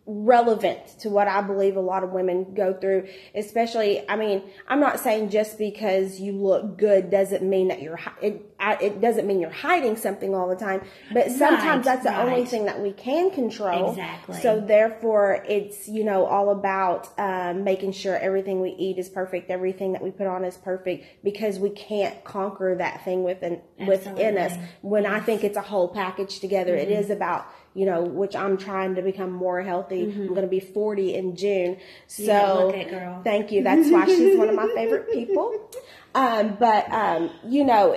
relevant 0.06 0.98
to 1.00 1.08
what 1.10 1.28
I 1.28 1.42
believe 1.42 1.76
a 1.76 1.80
lot 1.80 2.02
of 2.04 2.10
women 2.10 2.54
go 2.54 2.72
through. 2.74 3.08
Especially, 3.34 4.08
I 4.08 4.16
mean, 4.16 4.42
I'm 4.66 4.80
not 4.80 4.98
saying 5.00 5.30
just 5.30 5.58
because 5.58 6.18
you 6.20 6.32
look 6.32 6.76
good 6.78 7.10
doesn't 7.10 7.42
mean 7.42 7.68
that 7.68 7.82
you're. 7.82 8.00
It 8.20 8.51
I, 8.62 8.76
it 8.80 9.00
doesn't 9.00 9.26
mean 9.26 9.40
you're 9.40 9.50
hiding 9.50 9.96
something 9.96 10.36
all 10.36 10.48
the 10.48 10.54
time. 10.54 10.82
But 11.12 11.32
sometimes 11.32 11.84
Right, 11.84 11.96
that's 11.96 12.04
the 12.04 12.16
only 12.16 12.44
thing 12.44 12.66
that 12.66 12.80
we 12.80 12.92
can 12.92 13.32
control. 13.32 13.90
Exactly. 13.90 14.40
So 14.40 14.60
therefore, 14.60 15.44
it's 15.48 15.88
you 15.88 16.04
know 16.04 16.26
all 16.26 16.50
about 16.50 17.08
um, 17.18 17.64
making 17.64 17.92
sure 17.92 18.16
everything 18.16 18.60
we 18.60 18.70
eat 18.70 18.98
is 18.98 19.08
perfect, 19.08 19.50
everything 19.50 19.92
that 19.92 20.02
we 20.02 20.12
put 20.12 20.28
on 20.28 20.44
is 20.44 20.56
perfect, 20.56 21.24
because 21.24 21.58
we 21.58 21.70
can't 21.70 22.22
conquer 22.22 22.76
that 22.76 23.04
thing 23.04 23.24
within 23.24 23.60
within 23.84 24.38
us. 24.38 24.52
Absolutely. 24.52 24.74
When 24.82 25.06
I 25.06 25.18
think 25.18 25.42
it's 25.42 25.56
a 25.56 25.62
whole 25.62 25.88
package 25.88 26.38
together, 26.38 26.76
it 26.76 26.88
is 26.88 27.10
about 27.10 27.46
you 27.74 27.84
know 27.84 28.02
which 28.02 28.36
I'm 28.36 28.56
trying 28.56 28.94
to 28.94 29.02
become 29.02 29.32
more 29.32 29.60
healthy. 29.62 30.04
I'm 30.04 30.28
going 30.28 30.42
to 30.42 30.46
be 30.46 30.60
40 30.60 31.14
in 31.14 31.34
June, 31.34 31.78
so 32.06 32.70
girl. 32.88 33.22
thank 33.24 33.50
you. 33.50 33.64
That's 33.64 33.90
why 33.90 34.06
she's 34.06 34.38
one 34.38 34.48
of 34.48 34.54
my 34.54 34.70
favorite 34.74 35.10
people. 35.12 35.68
Um, 36.14 36.58
but 36.60 36.92
um, 36.92 37.30
you 37.48 37.64
know. 37.64 37.96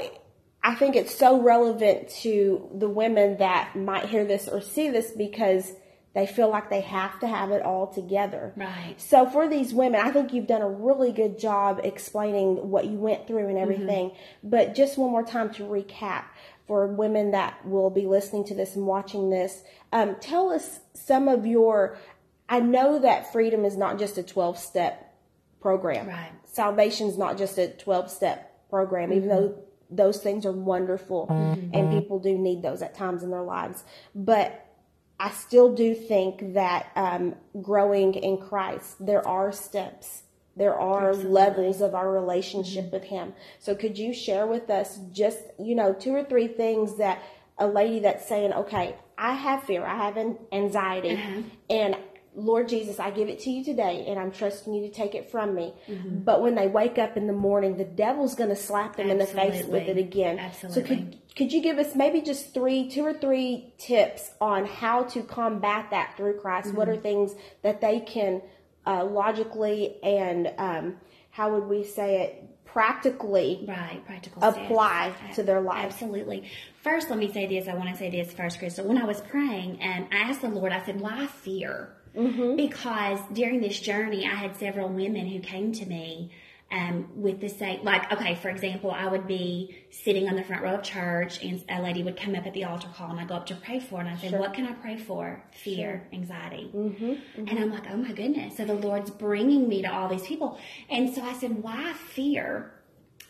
I 0.65 0.74
think 0.74 0.95
it's 0.95 1.13
so 1.13 1.39
relevant 1.39 2.10
to 2.22 2.67
the 2.74 2.89
women 2.89 3.38
that 3.38 3.75
might 3.75 4.05
hear 4.05 4.25
this 4.25 4.48
or 4.48 4.62
see 4.62 4.89
this 4.89 5.12
because 5.12 5.72
they 6.15 6.25
feel 6.25 6.50
like 6.50 6.72
they 6.72 6.81
have 6.81 7.19
to 7.19 7.27
have 7.27 7.51
it 7.51 7.62
all 7.62 7.86
together. 7.86 8.51
Right. 8.55 8.95
So 8.98 9.29
for 9.29 9.48
these 9.48 9.75
women, 9.75 10.01
I 10.01 10.10
think 10.10 10.34
you've 10.34 10.48
done 10.48 10.63
a 10.63 10.69
really 10.69 11.12
good 11.12 11.38
job 11.38 11.81
explaining 11.84 12.72
what 12.72 12.86
you 12.86 12.98
went 12.98 13.27
through 13.27 13.48
and 13.48 13.60
everything. 13.60 14.13
But 14.43 14.74
just 14.74 14.98
one 14.98 15.12
more 15.12 15.24
time 15.24 15.53
to 15.53 15.63
recap 15.63 16.24
for 16.65 16.88
women 16.88 17.29
that 17.31 17.63
will 17.63 17.91
be 17.91 18.07
listening 18.07 18.45
to 18.45 18.55
this 18.55 18.75
and 18.75 18.88
watching 18.88 19.29
this, 19.29 19.62
um, 19.91 20.15
tell 20.19 20.51
us 20.51 20.79
some 20.95 21.27
of 21.27 21.45
your. 21.45 21.95
I 22.50 22.60
know 22.60 22.98
that 22.98 23.31
freedom 23.31 23.65
is 23.65 23.77
not 23.77 24.00
just 24.00 24.17
a 24.17 24.24
twelve 24.24 24.57
step 24.57 25.13
program. 25.62 26.07
Right. 26.07 26.31
Salvation 26.45 27.07
is 27.07 27.19
not 27.19 27.38
just 27.38 27.60
a 27.60 27.67
twelve 27.67 28.10
step 28.10 28.67
program, 28.69 29.13
even 29.13 29.29
though 29.29 29.64
those 29.89 30.20
things 30.20 30.46
are 30.46 30.51
wonderful 30.51 31.27
and 31.30 31.72
mm-hmm. 31.72 32.00
people 32.00 32.20
do 32.20 32.38
need 32.38 32.62
those 32.62 32.82
at 32.82 32.96
times 32.96 33.24
in 33.24 33.30
their 33.30 33.44
lives. 33.44 33.84
But 34.13 34.65
I 35.20 35.32
still 35.32 35.74
do 35.74 35.94
think 35.96 36.54
that 36.54 36.92
um, 36.96 37.36
growing 37.62 38.15
in 38.15 38.38
Christ, 38.38 39.06
there 39.06 39.25
are 39.25 39.51
steps, 39.51 40.24
there 40.58 40.77
are 40.77 41.13
levels 41.13 41.82
of 41.82 41.96
our 41.96 42.12
relationship 42.12 42.86
mm-hmm. 42.86 42.96
with 42.96 43.04
Him. 43.04 43.34
So, 43.60 43.75
could 43.75 43.98
you 43.98 44.13
share 44.13 44.46
with 44.46 44.70
us 44.70 45.00
just, 45.12 45.39
you 45.60 45.75
know, 45.75 45.94
two 45.94 46.13
or 46.13 46.24
three 46.24 46.48
things 46.48 46.98
that 46.98 47.21
a 47.58 47.67
lady 47.67 48.00
that's 48.00 48.28
saying, 48.28 48.52
okay, 48.52 48.95
I 49.17 49.34
have 49.34 49.63
fear, 49.63 49.86
I 49.86 49.95
have 49.95 50.17
an 50.17 50.38
anxiety, 50.52 51.15
mm-hmm. 51.15 51.41
and 51.69 51.95
Lord 52.36 52.67
Jesus, 52.69 53.00
I 53.00 53.12
give 53.12 53.30
it 53.30 53.39
to 53.41 53.50
you 53.50 53.63
today, 53.63 54.06
and 54.08 54.19
I'm 54.19 54.32
trusting 54.32 54.74
you 54.74 54.88
to 54.88 54.93
take 54.93 55.15
it 55.15 55.32
from 55.32 55.56
me. 55.56 55.74
But 55.88 56.41
when 56.41 56.56
they 56.56 56.67
wake 56.67 56.98
up 56.98 57.15
in 57.17 57.28
the 57.28 57.34
morning, 57.34 57.78
the 57.78 57.86
devil's 57.86 58.36
going 58.36 58.50
to 58.50 58.56
slap 58.56 58.95
them 58.98 59.10
in 59.10 59.17
the 59.17 59.26
face 59.26 59.65
with 59.65 59.88
it 59.88 59.98
again. 59.98 60.38
Absolutely. 60.39 60.82
So 60.82 60.88
could 60.88 61.36
could 61.36 61.52
you 61.54 61.62
give 61.62 61.78
us 61.80 61.95
maybe 61.95 62.21
just 62.21 62.54
three, 62.54 62.89
two 62.89 63.04
or 63.06 63.13
three 63.13 63.74
tips 63.78 64.32
on 64.39 64.65
how 64.65 65.04
to 65.04 65.21
combat 65.24 65.88
that 65.91 66.15
through 66.17 66.39
Christ? 66.39 66.74
What 66.74 66.88
Mm-hmm. 66.88 67.00
are 67.00 67.02
things 67.02 67.36
that 67.62 67.82
they 67.82 68.00
can 68.02 68.41
uh, 68.86 69.04
logically 69.06 69.95
and 70.04 70.54
um, 70.58 70.98
how 71.32 71.54
would 71.54 71.65
we 71.65 71.84
say 71.84 72.21
it 72.24 72.65
practically 72.65 73.65
Right, 73.67 74.02
practical 74.06 74.41
steps. 74.41 74.58
apply 74.65 75.13
to 75.36 75.43
their 75.43 75.62
life? 75.62 75.86
Absolutely. 75.93 76.50
First, 76.84 77.10
let 77.10 77.17
me 77.19 77.32
say 77.32 77.48
this. 77.48 77.67
I 77.67 77.74
want 77.76 77.89
to 77.89 77.95
say 77.98 78.10
this 78.10 78.32
first, 78.34 78.60
Crystal. 78.60 78.86
When 78.88 78.98
I 78.98 79.06
was 79.06 79.21
praying, 79.21 79.82
and 79.82 80.08
I 80.13 80.30
asked 80.30 80.41
the 80.41 80.50
Lord, 80.50 80.71
I 80.71 80.86
said, 80.86 81.00
"Why 81.02 81.26
fear?" 81.28 81.95
Mm-hmm. 82.15 82.56
Because 82.56 83.19
during 83.34 83.62
this 83.62 83.80
journey, 83.80 84.25
I 84.25 84.36
had 84.36 84.56
several 84.56 84.89
women 84.89 85.28
who 85.28 85.39
came 85.39 85.71
to 85.73 85.86
me 85.86 86.32
um, 86.71 87.10
with 87.15 87.41
the 87.41 87.47
same, 87.47 87.84
like, 87.84 88.12
okay, 88.12 88.34
for 88.36 88.49
example, 88.49 88.89
I 88.89 89.08
would 89.08 89.28
be 89.28 89.78
sitting 89.91 90.28
on 90.28 90.36
the 90.36 90.43
front 90.43 90.63
row 90.63 90.75
of 90.75 90.84
church, 90.84 91.43
and 91.43 91.63
a 91.69 91.80
lady 91.82 92.01
would 92.01 92.17
come 92.17 92.34
up 92.36 92.47
at 92.47 92.54
the 92.54 92.63
altar 92.63 92.88
call, 92.95 93.12
and 93.12 93.19
I 93.19 93.25
go 93.25 93.36
up 93.36 93.45
to 93.47 93.56
pray 93.56 93.80
for, 93.80 93.95
her, 93.99 94.01
and 94.01 94.10
I 94.10 94.17
said, 94.17 94.39
"What 94.39 94.54
can 94.56 94.65
I 94.65 94.71
pray 94.73 94.97
for?" 94.97 95.43
Fear, 95.51 96.08
anxiety, 96.12 96.71
Mm-hmm. 96.73 97.47
and 97.47 97.60
I'm 97.60 97.71
like, 97.71 97.84
"Oh 97.91 97.97
my 97.97 98.12
goodness!" 98.13 98.58
So 98.58 98.65
the 98.65 98.73
Lord's 98.73 99.12
bringing 99.12 99.69
me 99.69 99.84
to 99.84 99.93
all 99.93 100.10
these 100.10 100.23
people, 100.25 100.58
and 100.89 101.13
so 101.13 101.21
I 101.21 101.34
said, 101.34 101.62
"Why 101.63 101.93
fear?" 101.93 102.71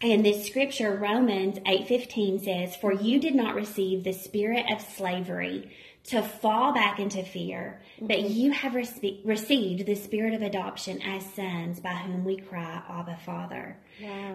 And 0.02 0.26
this 0.26 0.46
scripture, 0.46 0.96
Romans 0.96 1.60
8:15 1.66 2.40
says, 2.44 2.76
"For 2.78 2.94
you 2.94 3.20
did 3.20 3.36
not 3.36 3.54
receive 3.54 4.04
the 4.06 4.14
spirit 4.14 4.66
of 4.72 4.80
slavery 4.82 5.72
to 6.08 6.22
fall 6.22 6.74
back 6.74 7.00
into 7.00 7.24
fear, 7.24 7.82
mm-hmm. 7.96 8.08
but 8.08 8.30
you 8.30 8.52
have 8.52 8.74
rece- 8.74 9.26
received 9.26 9.86
the 9.86 9.96
spirit 9.96 10.34
of 10.34 10.42
adoption 10.42 11.02
as 11.02 11.26
sons 11.34 11.80
by 11.80 11.94
whom 11.94 12.24
we 12.24 12.38
cry, 12.38 12.82
Abba, 12.90 13.18
Father." 13.26 13.78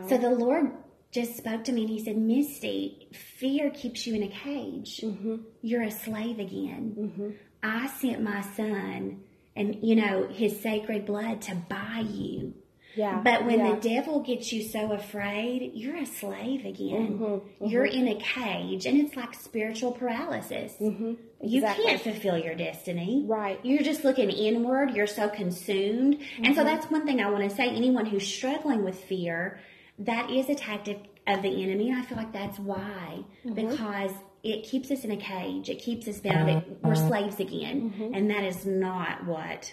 So 0.08 0.18
the 0.18 0.30
Lord 0.30 0.72
just 1.12 1.36
spoke 1.36 1.64
to 1.64 1.72
me 1.72 1.82
and 1.82 1.90
he 1.90 2.04
said, 2.04 2.16
"Misty, 2.16 3.08
fear 3.12 3.70
keeps 3.70 4.06
you 4.06 4.14
in 4.14 4.22
a 4.24 4.28
cage. 4.28 5.00
Mm-hmm. 5.02 5.36
You're 5.62 5.82
a 5.82 5.90
slave 5.90 6.38
again. 6.38 6.96
Mm-hmm. 6.98 7.30
I 7.62 7.88
sent 7.88 8.22
my 8.22 8.40
son 8.56 9.22
and 9.54 9.76
you 9.82 9.96
know 9.96 10.28
his 10.28 10.60
sacred 10.60 11.06
blood 11.06 11.42
to 11.42 11.54
buy 11.54 12.04
you." 12.08 12.54
Yeah. 13.00 13.20
But 13.22 13.46
when 13.46 13.58
yeah. 13.60 13.74
the 13.74 13.80
devil 13.80 14.20
gets 14.20 14.52
you 14.52 14.62
so 14.62 14.92
afraid, 14.92 15.72
you're 15.74 15.96
a 15.96 16.06
slave 16.06 16.64
again. 16.66 17.18
Mm-hmm, 17.18 17.66
You're 17.66 17.86
in 17.86 18.06
a 18.08 18.16
cage, 18.16 18.84
and 18.86 19.00
it's 19.00 19.16
like 19.16 19.32
spiritual 19.34 19.92
paralysis. 19.92 20.74
You 20.80 21.16
exactly. 21.40 21.84
can't 21.86 22.00
fulfill 22.02 22.36
your 22.38 22.54
destiny. 22.54 23.24
Right. 23.26 23.58
You're 23.62 23.82
just 23.82 24.04
looking 24.04 24.28
inward. 24.30 24.90
You're 24.94 25.06
so 25.06 25.28
consumed. 25.28 26.14
And 26.36 26.46
Mm-hmm. 26.46 26.54
so 26.54 26.64
that's 26.64 26.86
one 26.90 27.06
thing 27.06 27.20
I 27.20 27.30
want 27.30 27.48
to 27.48 27.54
say. 27.56 27.68
Anyone 27.68 28.06
who's 28.06 28.26
struggling 28.26 28.84
with 28.84 28.98
fear, 29.04 29.60
that 30.00 30.30
is 30.30 30.48
a 30.48 30.54
tactic 30.54 30.98
of 31.26 31.42
the 31.42 31.62
enemy. 31.64 31.90
And 31.90 31.98
I 32.00 32.02
feel 32.04 32.18
like 32.18 32.32
that's 32.32 32.58
why. 32.58 33.24
Mm-hmm. 33.46 33.54
Because 33.54 34.10
it 34.42 34.64
keeps 34.64 34.90
us 34.90 35.04
in 35.04 35.10
a 35.10 35.16
cage. 35.16 35.68
It 35.68 35.80
keeps 35.80 36.08
us 36.08 36.18
bound. 36.20 36.48
It, 36.50 36.78
we're 36.82 36.94
slaves 36.94 37.40
again. 37.40 38.10
And 38.14 38.30
that 38.30 38.44
is 38.44 38.64
not 38.66 39.26
what, 39.26 39.72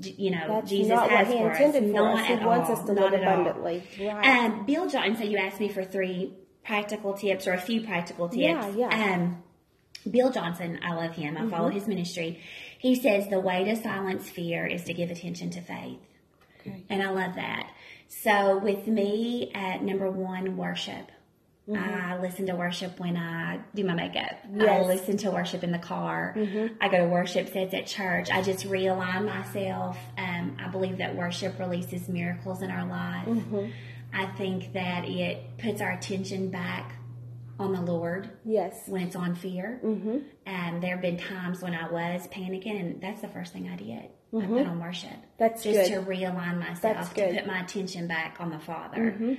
you 0.00 0.30
know, 0.30 0.38
Mm-hmm. 0.38 0.52
That's 0.52 0.70
Jesus 0.70 0.98
has 0.98 1.28
for 1.28 1.50
us. 1.50 1.58
for 1.58 1.80
Not 1.80 2.18
us. 2.20 2.26
He 2.26 2.32
at 2.34 2.44
wants 2.44 2.70
all. 2.70 2.76
us 2.76 2.86
to 2.86 2.92
Not 2.94 3.12
live 3.12 3.20
abundantly. 3.22 3.82
Right. 4.00 4.26
Um, 4.44 4.66
Bill 4.66 4.88
Johnson, 4.88 5.30
you 5.30 5.38
asked 5.38 5.60
me 5.60 5.68
for 5.68 5.84
three 5.84 6.32
practical 6.64 7.14
tips 7.14 7.46
or 7.46 7.52
a 7.52 7.60
few 7.60 7.82
practical 7.82 8.28
tips. 8.28 8.38
Yeah, 8.40 8.68
yeah. 8.90 9.14
Um, 9.14 9.42
Bill 10.10 10.30
Johnson, 10.30 10.80
I 10.84 10.94
love 10.94 11.14
him. 11.14 11.36
I 11.36 11.48
follow 11.48 11.68
his 11.70 11.86
ministry. 11.86 12.40
He 12.78 12.94
says 12.94 13.28
the 13.28 13.40
way 13.40 13.64
to 13.64 13.76
silence 13.76 14.28
fear 14.28 14.66
is 14.66 14.84
to 14.84 14.94
give 14.94 15.10
attention 15.10 15.50
to 15.50 15.60
faith. 15.60 15.98
Okay. 16.60 16.82
And 16.90 17.02
I 17.02 17.10
love 17.10 17.36
that. 17.36 17.70
So 18.08 18.58
with 18.58 18.86
me, 18.86 19.50
at 19.54 19.82
number 19.82 20.10
one, 20.10 20.56
worship. 20.56 21.10
I 21.72 22.18
listen 22.20 22.46
to 22.46 22.54
worship 22.54 23.00
when 23.00 23.16
I 23.16 23.60
do 23.74 23.84
my 23.84 23.94
makeup. 23.94 24.38
I 24.60 24.82
listen 24.82 25.16
to 25.18 25.30
worship 25.30 25.64
in 25.64 25.72
the 25.72 25.78
car. 25.78 26.34
I 26.80 26.88
go 26.88 26.98
to 26.98 27.06
worship 27.06 27.52
sets 27.52 27.72
at 27.72 27.86
church. 27.86 28.30
I 28.30 28.42
just 28.42 28.66
realign 28.66 29.24
myself. 29.26 29.96
Um, 30.18 30.56
I 30.62 30.68
believe 30.68 30.98
that 30.98 31.16
worship 31.16 31.58
releases 31.58 32.08
miracles 32.08 32.62
in 32.62 32.70
our 32.70 32.86
life. 32.86 33.70
I 34.12 34.26
think 34.26 34.74
that 34.74 35.04
it 35.06 35.58
puts 35.58 35.80
our 35.80 35.92
attention 35.92 36.50
back 36.50 36.96
on 37.58 37.72
the 37.72 37.80
Lord 37.80 38.30
yes. 38.44 38.82
when 38.86 39.02
it's 39.02 39.16
on 39.16 39.34
fear. 39.34 39.80
Mm-hmm. 39.82 40.18
And 40.46 40.82
there 40.82 40.92
have 40.92 41.02
been 41.02 41.18
times 41.18 41.62
when 41.62 41.74
I 41.74 41.90
was 41.90 42.26
panicking, 42.28 42.78
and 42.78 43.00
that's 43.00 43.22
the 43.22 43.28
first 43.28 43.52
thing 43.52 43.68
I 43.68 43.76
did. 43.76 44.10
I 44.36 44.46
put 44.46 44.66
on 44.66 44.80
worship. 44.80 45.16
That's 45.38 45.62
just 45.62 45.90
good. 45.90 45.94
to 45.94 46.10
realign 46.10 46.58
myself, 46.58 47.14
to. 47.14 47.20
Mm-hmm. 47.20 47.36
put 47.36 47.46
my 47.46 47.60
attention 47.60 48.08
back 48.08 48.36
on 48.40 48.50
the 48.50 48.58
Father. 48.58 49.36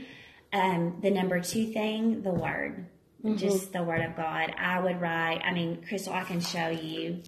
Um, 0.56 1.00
the 1.02 1.12
number 1.12 1.40
two 1.42 1.68
thing, 1.68 2.22
the 2.22 2.32
Word, 2.32 2.86
Mm-hmm. 3.24 3.38
just 3.38 3.74
the 3.74 3.82
Word 3.84 4.02
of 4.02 4.16
God. 4.16 4.54
I 4.56 4.80
would 4.80 5.02
write. 5.02 5.42
I 5.44 5.52
mean, 5.52 5.84
Crystal, 5.88 6.14
I 6.14 6.24
can 6.24 6.40
show 6.42 6.68
you. 6.70 7.24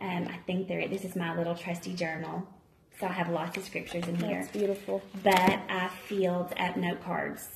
Um, 0.00 0.28
I 0.28 0.36
think 0.46 0.68
there. 0.68 0.86
This 0.86 1.04
is 1.04 1.16
my 1.16 1.36
little 1.36 1.56
trusty 1.56 1.94
journal, 1.94 2.46
so 3.00 3.06
I 3.08 3.12
have 3.12 3.28
lots 3.28 3.56
of 3.56 3.64
scriptures 3.64 4.06
in 4.06 4.14
here. 4.16 4.40
That's 4.42 4.56
beautiful. 4.56 5.02
But 5.24 5.34
I 5.68 5.90
filled 6.06 6.52
up 6.56 6.76
note 6.76 7.02
cards, 7.02 7.48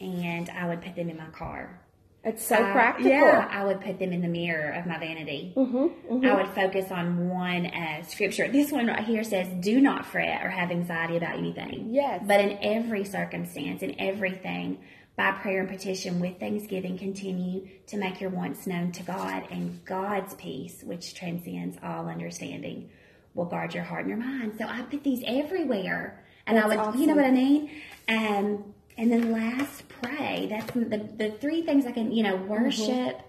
and 0.00 0.50
I 0.50 0.68
would 0.68 0.82
put 0.82 0.96
them 0.96 1.08
in 1.08 1.16
my 1.16 1.30
car. 1.30 1.80
It's 2.28 2.46
so 2.46 2.56
I- 2.56 2.72
practical. 2.72 3.10
yeah, 3.10 3.48
I 3.50 3.64
would 3.64 3.80
put 3.80 3.98
them 3.98 4.12
in 4.12 4.20
the 4.20 4.28
mirror 4.28 4.70
of 4.72 4.86
my 4.86 4.98
vanity. 4.98 5.52
Mm-hmm, 5.56 6.26
I 6.26 6.34
would 6.34 6.54
focus 6.54 6.90
on 6.90 7.28
one 7.28 7.66
uh, 7.66 8.02
scripture. 8.04 8.48
This 8.48 8.70
one 8.70 8.86
right 8.86 9.04
here 9.04 9.24
says, 9.24 9.48
"Do 9.60 9.80
not 9.80 10.06
fret 10.06 10.44
or 10.44 10.50
have 10.50 10.70
anxiety 10.70 11.16
about 11.16 11.36
anything." 11.38 11.88
Yes. 11.92 12.22
But 12.26 12.40
in 12.40 12.58
every 12.62 13.04
circumstance, 13.04 13.82
in 13.82 13.98
everything, 14.00 14.78
by 15.16 15.32
prayer 15.32 15.60
and 15.60 15.68
petition 15.68 16.20
with 16.20 16.38
thanksgiving, 16.38 16.96
continue 16.98 17.66
to 17.88 17.96
make 17.96 18.20
your 18.20 18.30
wants 18.30 18.66
known 18.66 18.92
to 18.92 19.02
God, 19.02 19.44
and 19.50 19.84
God's 19.84 20.34
peace, 20.34 20.82
which 20.84 21.14
transcends 21.14 21.76
all 21.82 22.08
understanding, 22.08 22.88
will 23.34 23.46
guard 23.46 23.74
your 23.74 23.84
heart 23.84 24.02
and 24.06 24.10
your 24.10 24.18
mind. 24.18 24.54
So 24.58 24.64
I 24.66 24.82
put 24.82 25.02
these 25.02 25.22
everywhere, 25.26 26.24
and 26.46 26.58
I 26.58 26.66
would, 26.66 26.78
That's 26.78 26.96
you 26.98 27.06
know 27.06 27.14
what 27.14 27.24
I 27.24 27.30
mean. 27.32 27.70
Um, 28.08 28.74
and 28.98 29.10
then 29.12 29.32
last, 29.32 29.88
pray. 29.88 30.48
That's 30.50 30.70
the 30.72 31.08
the 31.16 31.30
three 31.40 31.62
things 31.62 31.86
I 31.86 31.92
can, 31.92 32.12
you 32.12 32.24
know, 32.24 32.36
mm-hmm. 32.36 32.48
worship, 32.48 33.20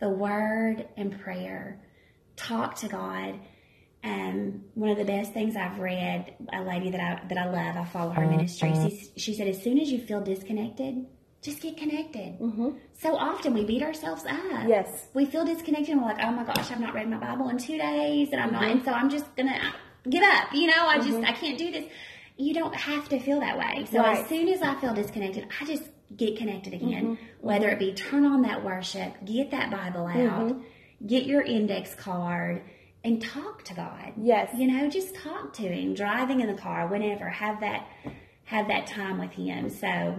the 0.00 0.08
Word, 0.08 0.88
and 0.96 1.20
prayer. 1.20 1.82
Talk 2.36 2.76
to 2.76 2.88
God. 2.88 3.40
Um, 4.04 4.62
one 4.74 4.90
of 4.90 4.98
the 4.98 5.04
best 5.04 5.32
things 5.32 5.56
I've 5.56 5.80
read, 5.80 6.32
a 6.52 6.62
lady 6.62 6.90
that 6.90 7.00
I 7.00 7.26
that 7.26 7.38
I 7.38 7.50
love, 7.50 7.76
I 7.76 7.84
follow 7.84 8.12
her 8.12 8.22
mm-hmm. 8.22 8.36
ministry. 8.36 8.72
She, 8.74 9.20
she 9.20 9.34
said, 9.34 9.48
as 9.48 9.60
soon 9.60 9.80
as 9.80 9.90
you 9.90 9.98
feel 9.98 10.20
disconnected, 10.20 11.06
just 11.42 11.60
get 11.60 11.76
connected. 11.76 12.38
Mm-hmm. 12.38 12.70
So 13.00 13.16
often 13.16 13.52
we 13.52 13.64
beat 13.64 13.82
ourselves 13.82 14.24
up. 14.26 14.68
Yes. 14.68 15.08
we 15.12 15.26
feel 15.26 15.44
disconnected. 15.44 15.90
and 15.90 16.02
We're 16.02 16.08
like, 16.08 16.24
oh 16.24 16.30
my 16.30 16.44
gosh, 16.44 16.70
I've 16.70 16.80
not 16.80 16.94
read 16.94 17.10
my 17.10 17.18
Bible 17.18 17.48
in 17.48 17.58
two 17.58 17.78
days, 17.78 18.28
and 18.30 18.40
I'm 18.40 18.52
not, 18.52 18.64
and 18.64 18.84
so 18.84 18.92
I'm 18.92 19.10
just 19.10 19.34
gonna 19.34 19.74
give 20.08 20.22
up. 20.22 20.52
You 20.52 20.68
know, 20.68 20.86
I 20.86 20.98
just 20.98 21.18
I 21.18 21.32
can't 21.32 21.58
do 21.58 21.72
this. 21.72 21.86
You 22.36 22.52
don't 22.54 22.74
have 22.74 23.08
to 23.10 23.18
feel 23.18 23.40
that 23.40 23.56
way. 23.58 23.86
So 23.90 23.98
Right. 23.98 24.18
as 24.18 24.28
soon 24.28 24.48
as 24.48 24.60
I 24.62 24.74
feel 24.76 24.94
disconnected, 24.94 25.46
I 25.60 25.64
just 25.64 25.84
get 26.16 26.36
connected 26.36 26.74
again. 26.74 27.16
Mm-hmm. 27.16 27.24
Whether 27.40 27.68
it 27.70 27.78
be 27.78 27.92
turn 27.92 28.24
on 28.24 28.42
that 28.42 28.64
worship, 28.64 29.14
get 29.24 29.50
that 29.52 29.70
Bible 29.70 30.06
out, 30.06 30.16
mm-hmm. 30.52 31.06
get 31.06 31.24
your 31.26 31.42
index 31.42 31.94
card, 31.94 32.62
and 33.02 33.22
talk 33.22 33.64
to 33.64 33.74
God. 33.74 34.12
Yes. 34.20 34.50
You 34.56 34.66
know, 34.66 34.88
just 34.90 35.14
talk 35.14 35.52
to 35.54 35.62
him, 35.62 35.94
driving 35.94 36.40
in 36.40 36.48
the 36.48 36.60
car, 36.60 36.86
whenever. 36.88 37.28
Have 37.28 37.60
that 37.60 37.86
have 38.44 38.68
that 38.68 38.86
time 38.86 39.18
with 39.18 39.32
him. 39.32 39.70
So 39.70 40.16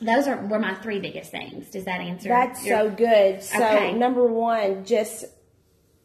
those 0.00 0.28
are 0.28 0.46
were 0.46 0.58
my 0.60 0.74
three 0.74 1.00
biggest 1.00 1.30
things. 1.30 1.70
Does 1.70 1.84
that 1.86 2.00
answer? 2.00 2.28
That's 2.28 2.64
your- 2.64 2.78
so 2.78 2.90
good. 2.90 3.42
So 3.42 3.56
Okay. 3.56 3.92
number 3.92 4.24
one, 4.26 4.84
just 4.84 5.24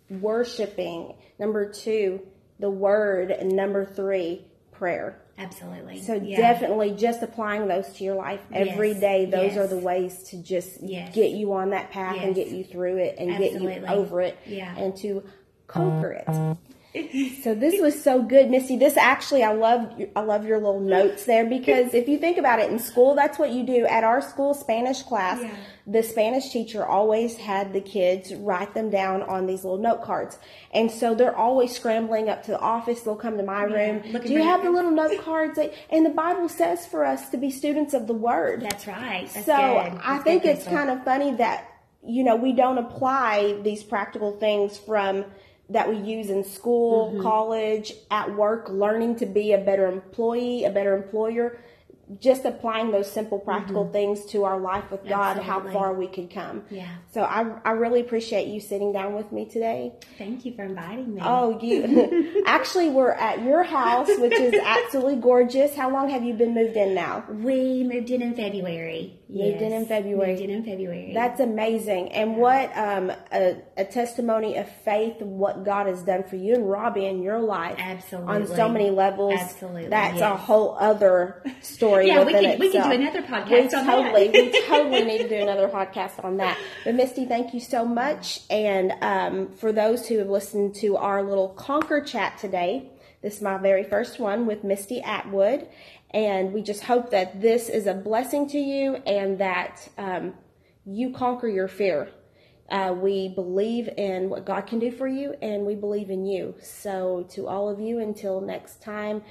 worshiping. 0.10 1.15
Number 1.39 1.69
two, 1.69 2.21
the 2.60 2.69
word, 2.69 3.32
and 3.32 3.52
number 3.52 3.86
three, 3.86 4.45
prayer. 4.71 5.21
Absolutely. 5.38 6.00
So 6.02 6.13
Yeah. 6.15 6.38
definitely 6.38 6.91
just 6.91 7.21
applying 7.24 7.67
those 7.67 7.91
to 7.93 8.04
your 8.04 8.15
life 8.15 8.41
every 8.54 8.91
Yes. 8.91 9.00
day. 9.00 9.26
Those 9.26 9.56
Yes. 9.56 9.58
are 9.58 9.67
the 9.67 9.78
ways 9.78 10.24
to 10.30 10.38
just 10.38 10.82
Yes. 10.82 11.13
get 11.13 11.32
you 11.32 11.54
on 11.54 11.71
that 11.71 11.91
path 11.91 12.17
and 12.21 12.34
get 12.36 12.48
you 12.48 12.63
through 12.63 12.98
it 12.98 13.15
and 13.19 13.38
get 13.38 13.54
you 13.62 13.69
over 13.88 14.21
it 14.21 14.38
Yeah. 14.45 14.76
and 14.78 14.95
to 14.98 15.24
conquer 15.67 16.12
it. 16.28 16.58
So 17.43 17.53
this 17.53 17.79
was 17.81 18.01
so 18.01 18.21
good, 18.23 18.49
Misty. 18.49 18.77
This 18.77 18.97
actually, 18.97 19.43
I 19.43 19.53
love, 19.53 19.93
I 20.15 20.21
love 20.21 20.45
your 20.45 20.58
little 20.58 20.79
notes 20.79 21.25
there 21.25 21.45
because 21.45 21.93
if 21.93 22.08
you 22.08 22.17
think 22.17 22.38
about 22.38 22.60
it, 22.60 22.71
in 22.71 22.79
school, 22.79 23.13
that's 23.15 23.38
what 23.38 23.51
you 23.51 23.63
do. 23.65 23.86
At 23.86 24.03
our 24.03 24.21
school 24.21 24.53
Spanish 24.53 25.03
class, 25.03 25.41
Yeah. 25.41 25.51
the 25.86 26.01
Spanish 26.01 26.49
teacher 26.49 26.86
always 26.86 27.38
had 27.38 27.73
the 27.73 27.81
kids 27.81 28.34
write 28.34 28.73
them 28.73 28.89
down 28.89 29.21
on 29.23 29.45
these 29.45 29.63
little 29.63 29.77
note 29.79 30.01
cards, 30.01 30.39
and 30.73 30.89
so 30.89 31.13
they're 31.13 31.36
always 31.36 31.75
scrambling 31.75 32.29
up 32.29 32.43
to 32.45 32.51
the 32.51 32.60
office. 32.60 33.01
They'll 33.01 33.15
come 33.15 33.38
to 33.38 33.43
my 33.43 33.63
room. 33.63 34.01
Do 34.01 34.34
you 34.34 34.41
have 34.43 34.63
the 34.63 34.71
little 34.71 34.91
note 34.91 35.21
cards? 35.23 35.58
That, 35.58 35.73
and 35.91 36.05
the 36.05 36.10
Bible 36.12 36.49
says 36.49 36.86
for 36.88 37.05
us 37.05 37.29
to 37.29 37.38
be 37.38 37.51
students 37.51 37.93
of 37.93 38.08
the 38.08 38.13
Word. 38.15 38.62
That's 38.62 38.88
right. 38.88 39.29
That's 39.34 39.45
So 39.45 39.55
good. 39.55 39.99
I 40.01 40.13
That's 40.13 40.23
think 40.23 40.45
it's 40.45 40.63
kind 40.65 40.89
of 40.89 41.03
funny 41.03 41.36
that 41.36 41.69
you 42.03 42.23
know 42.23 42.36
we 42.36 42.53
don't 42.53 42.77
apply 42.79 43.60
these 43.63 43.84
practical 43.84 44.31
things 44.39 44.77
from 44.77 45.25
that 45.69 45.89
we 45.89 45.97
use 45.97 46.30
in 46.30 46.43
school, 46.43 47.12
Mm-hmm. 47.12 47.21
college, 47.21 47.93
at 48.12 48.36
work, 48.36 48.69
learning 48.69 49.15
to 49.17 49.25
be 49.25 49.54
a 49.54 49.58
better 49.58 49.88
employee, 49.88 50.63
a 50.63 50.69
better 50.69 50.95
employer. 50.95 51.58
Just 52.20 52.46
applying 52.46 52.91
those 52.91 53.12
simple 53.12 53.39
practical 53.39 53.91
things 53.91 54.26
to 54.28 54.44
our 54.44 54.60
life 54.60 54.91
with 54.91 55.08
God, 55.08 55.38
how 55.38 55.56
Mm-hmm. 55.60 55.74
Far 55.74 55.94
we 55.94 56.08
could 56.08 56.30
come. 56.30 56.63
Yeah. 56.70 56.88
So 57.12 57.22
I, 57.24 57.60
I 57.63 57.72
really 57.72 58.02
appreciate 58.02 58.48
you 58.48 58.60
sitting 58.60 58.91
down 58.94 59.13
with 59.15 59.32
me 59.32 59.46
today. 59.46 59.94
Thank 60.18 60.46
you 60.46 60.54
for 60.54 60.63
inviting 60.63 61.15
me. 61.15 61.22
Oh, 61.24 61.60
you 61.60 62.44
actually 62.46 62.89
we're 62.89 63.12
at 63.12 63.41
your 63.41 63.63
house, 63.63 64.10
which 64.20 64.34
is 64.34 64.54
absolutely 64.63 65.15
gorgeous. 65.15 65.74
How 65.76 65.89
long 65.91 66.10
have 66.10 66.24
you 66.24 66.34
been 66.34 66.54
moved 66.54 66.76
in 66.78 66.94
now? 66.94 67.24
we 67.30 67.84
moved 67.84 68.12
in 68.12 68.22
in 68.22 68.36
February. 68.36 69.20
Moved 69.28 69.62
in 69.62 69.72
in 69.74 69.86
February. 69.88 70.32
Moved 70.34 70.41
in 70.44 70.50
in 70.52 70.63
February. 70.63 71.12
That's 71.13 71.39
amazing. 71.39 72.12
And 72.12 72.38
what 72.38 72.72
um, 72.78 73.12
a, 73.32 73.58
a 73.76 73.86
testimony 73.86 74.58
of 74.58 74.70
faith, 74.84 75.20
what 75.22 75.63
God 75.63 75.88
has 75.88 76.04
done 76.04 76.24
for 76.24 76.36
you 76.36 76.54
and 76.54 76.70
Robbie 76.70 77.06
in 77.08 77.24
your 77.24 77.39
life. 77.39 77.76
Absolutely. 77.80 78.34
On 78.36 78.48
so 78.48 78.70
many 78.70 78.91
levels. 78.91 79.34
Absolutely, 79.39 79.88
That's 79.88 80.22
a 80.22 80.36
whole 80.36 80.78
other 80.80 81.41
story. 81.62 81.94
Yeah, 82.01 82.23
we 82.23 82.34
could- 82.34 82.60
we 82.60 82.71
could 82.71 82.84
do 82.84 82.91
another 82.91 83.21
podcast 83.21 83.49
we 83.49 83.58
on 83.58 83.69
that. 83.71 83.86
totally, 83.86 84.29
We 84.29 84.62
totally 84.67 85.03
need 85.03 85.17
to 85.19 85.29
do 85.29 85.36
another 85.36 85.67
podcast 85.67 86.23
on 86.23 86.38
that. 86.38 86.58
But 86.84 86.95
Misty, 86.95 87.25
thank 87.25 87.53
you 87.53 87.60
so 87.60 87.86
much. 87.86 88.41
And 88.49 88.93
um, 89.01 89.51
for 89.53 89.71
those 89.71 90.08
who 90.08 90.19
have 90.19 90.29
listened 90.29 90.75
to 90.75 90.97
our 90.97 91.23
little 91.23 91.49
Conquer 91.49 92.01
chat 92.01 92.38
today, 92.38 92.91
this 93.21 93.38
is 93.38 93.41
my 93.41 93.58
very 93.58 93.84
first 93.84 94.19
one 94.19 94.45
with 94.45 94.63
Misty 94.63 95.01
Atwood. 95.01 95.67
And 96.12 96.53
we 96.53 96.62
just 96.62 96.84
hope 96.84 97.10
that 97.10 97.41
this 97.41 97.69
is 97.69 97.88
a 97.88 97.93
blessing 97.93 98.47
to 98.49 98.60
you 98.60 98.95
and 99.05 99.39
that 99.39 99.88
um, 99.97 100.34
you 100.86 101.12
conquer 101.12 101.47
your 101.47 101.67
fear. 101.67 102.10
Uh, 102.69 102.95
we 102.97 103.29
believe 103.29 103.89
in 103.97 104.29
what 104.29 104.45
God 104.45 104.62
can 104.62 104.79
do 104.79 104.91
for 104.91 105.08
you 105.08 105.36
and 105.41 105.65
we 105.65 105.75
believe 105.75 106.10
in 106.10 106.25
you. 106.25 106.55
So, 106.63 107.27
to 107.31 107.47
all 107.47 107.69
of 107.69 107.79
you, 107.79 107.99
until 107.99 108.41
next 108.41 108.81
time, 108.81 109.23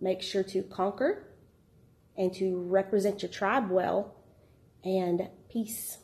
make 0.00 0.22
sure 0.22 0.42
to 0.44 0.62
conquer 0.62 1.24
and 2.18 2.34
to 2.34 2.58
represent 2.58 3.22
your 3.22 3.30
tribe 3.30 3.70
well. 3.70 4.14
And 4.84 5.28
peace. 5.50 5.98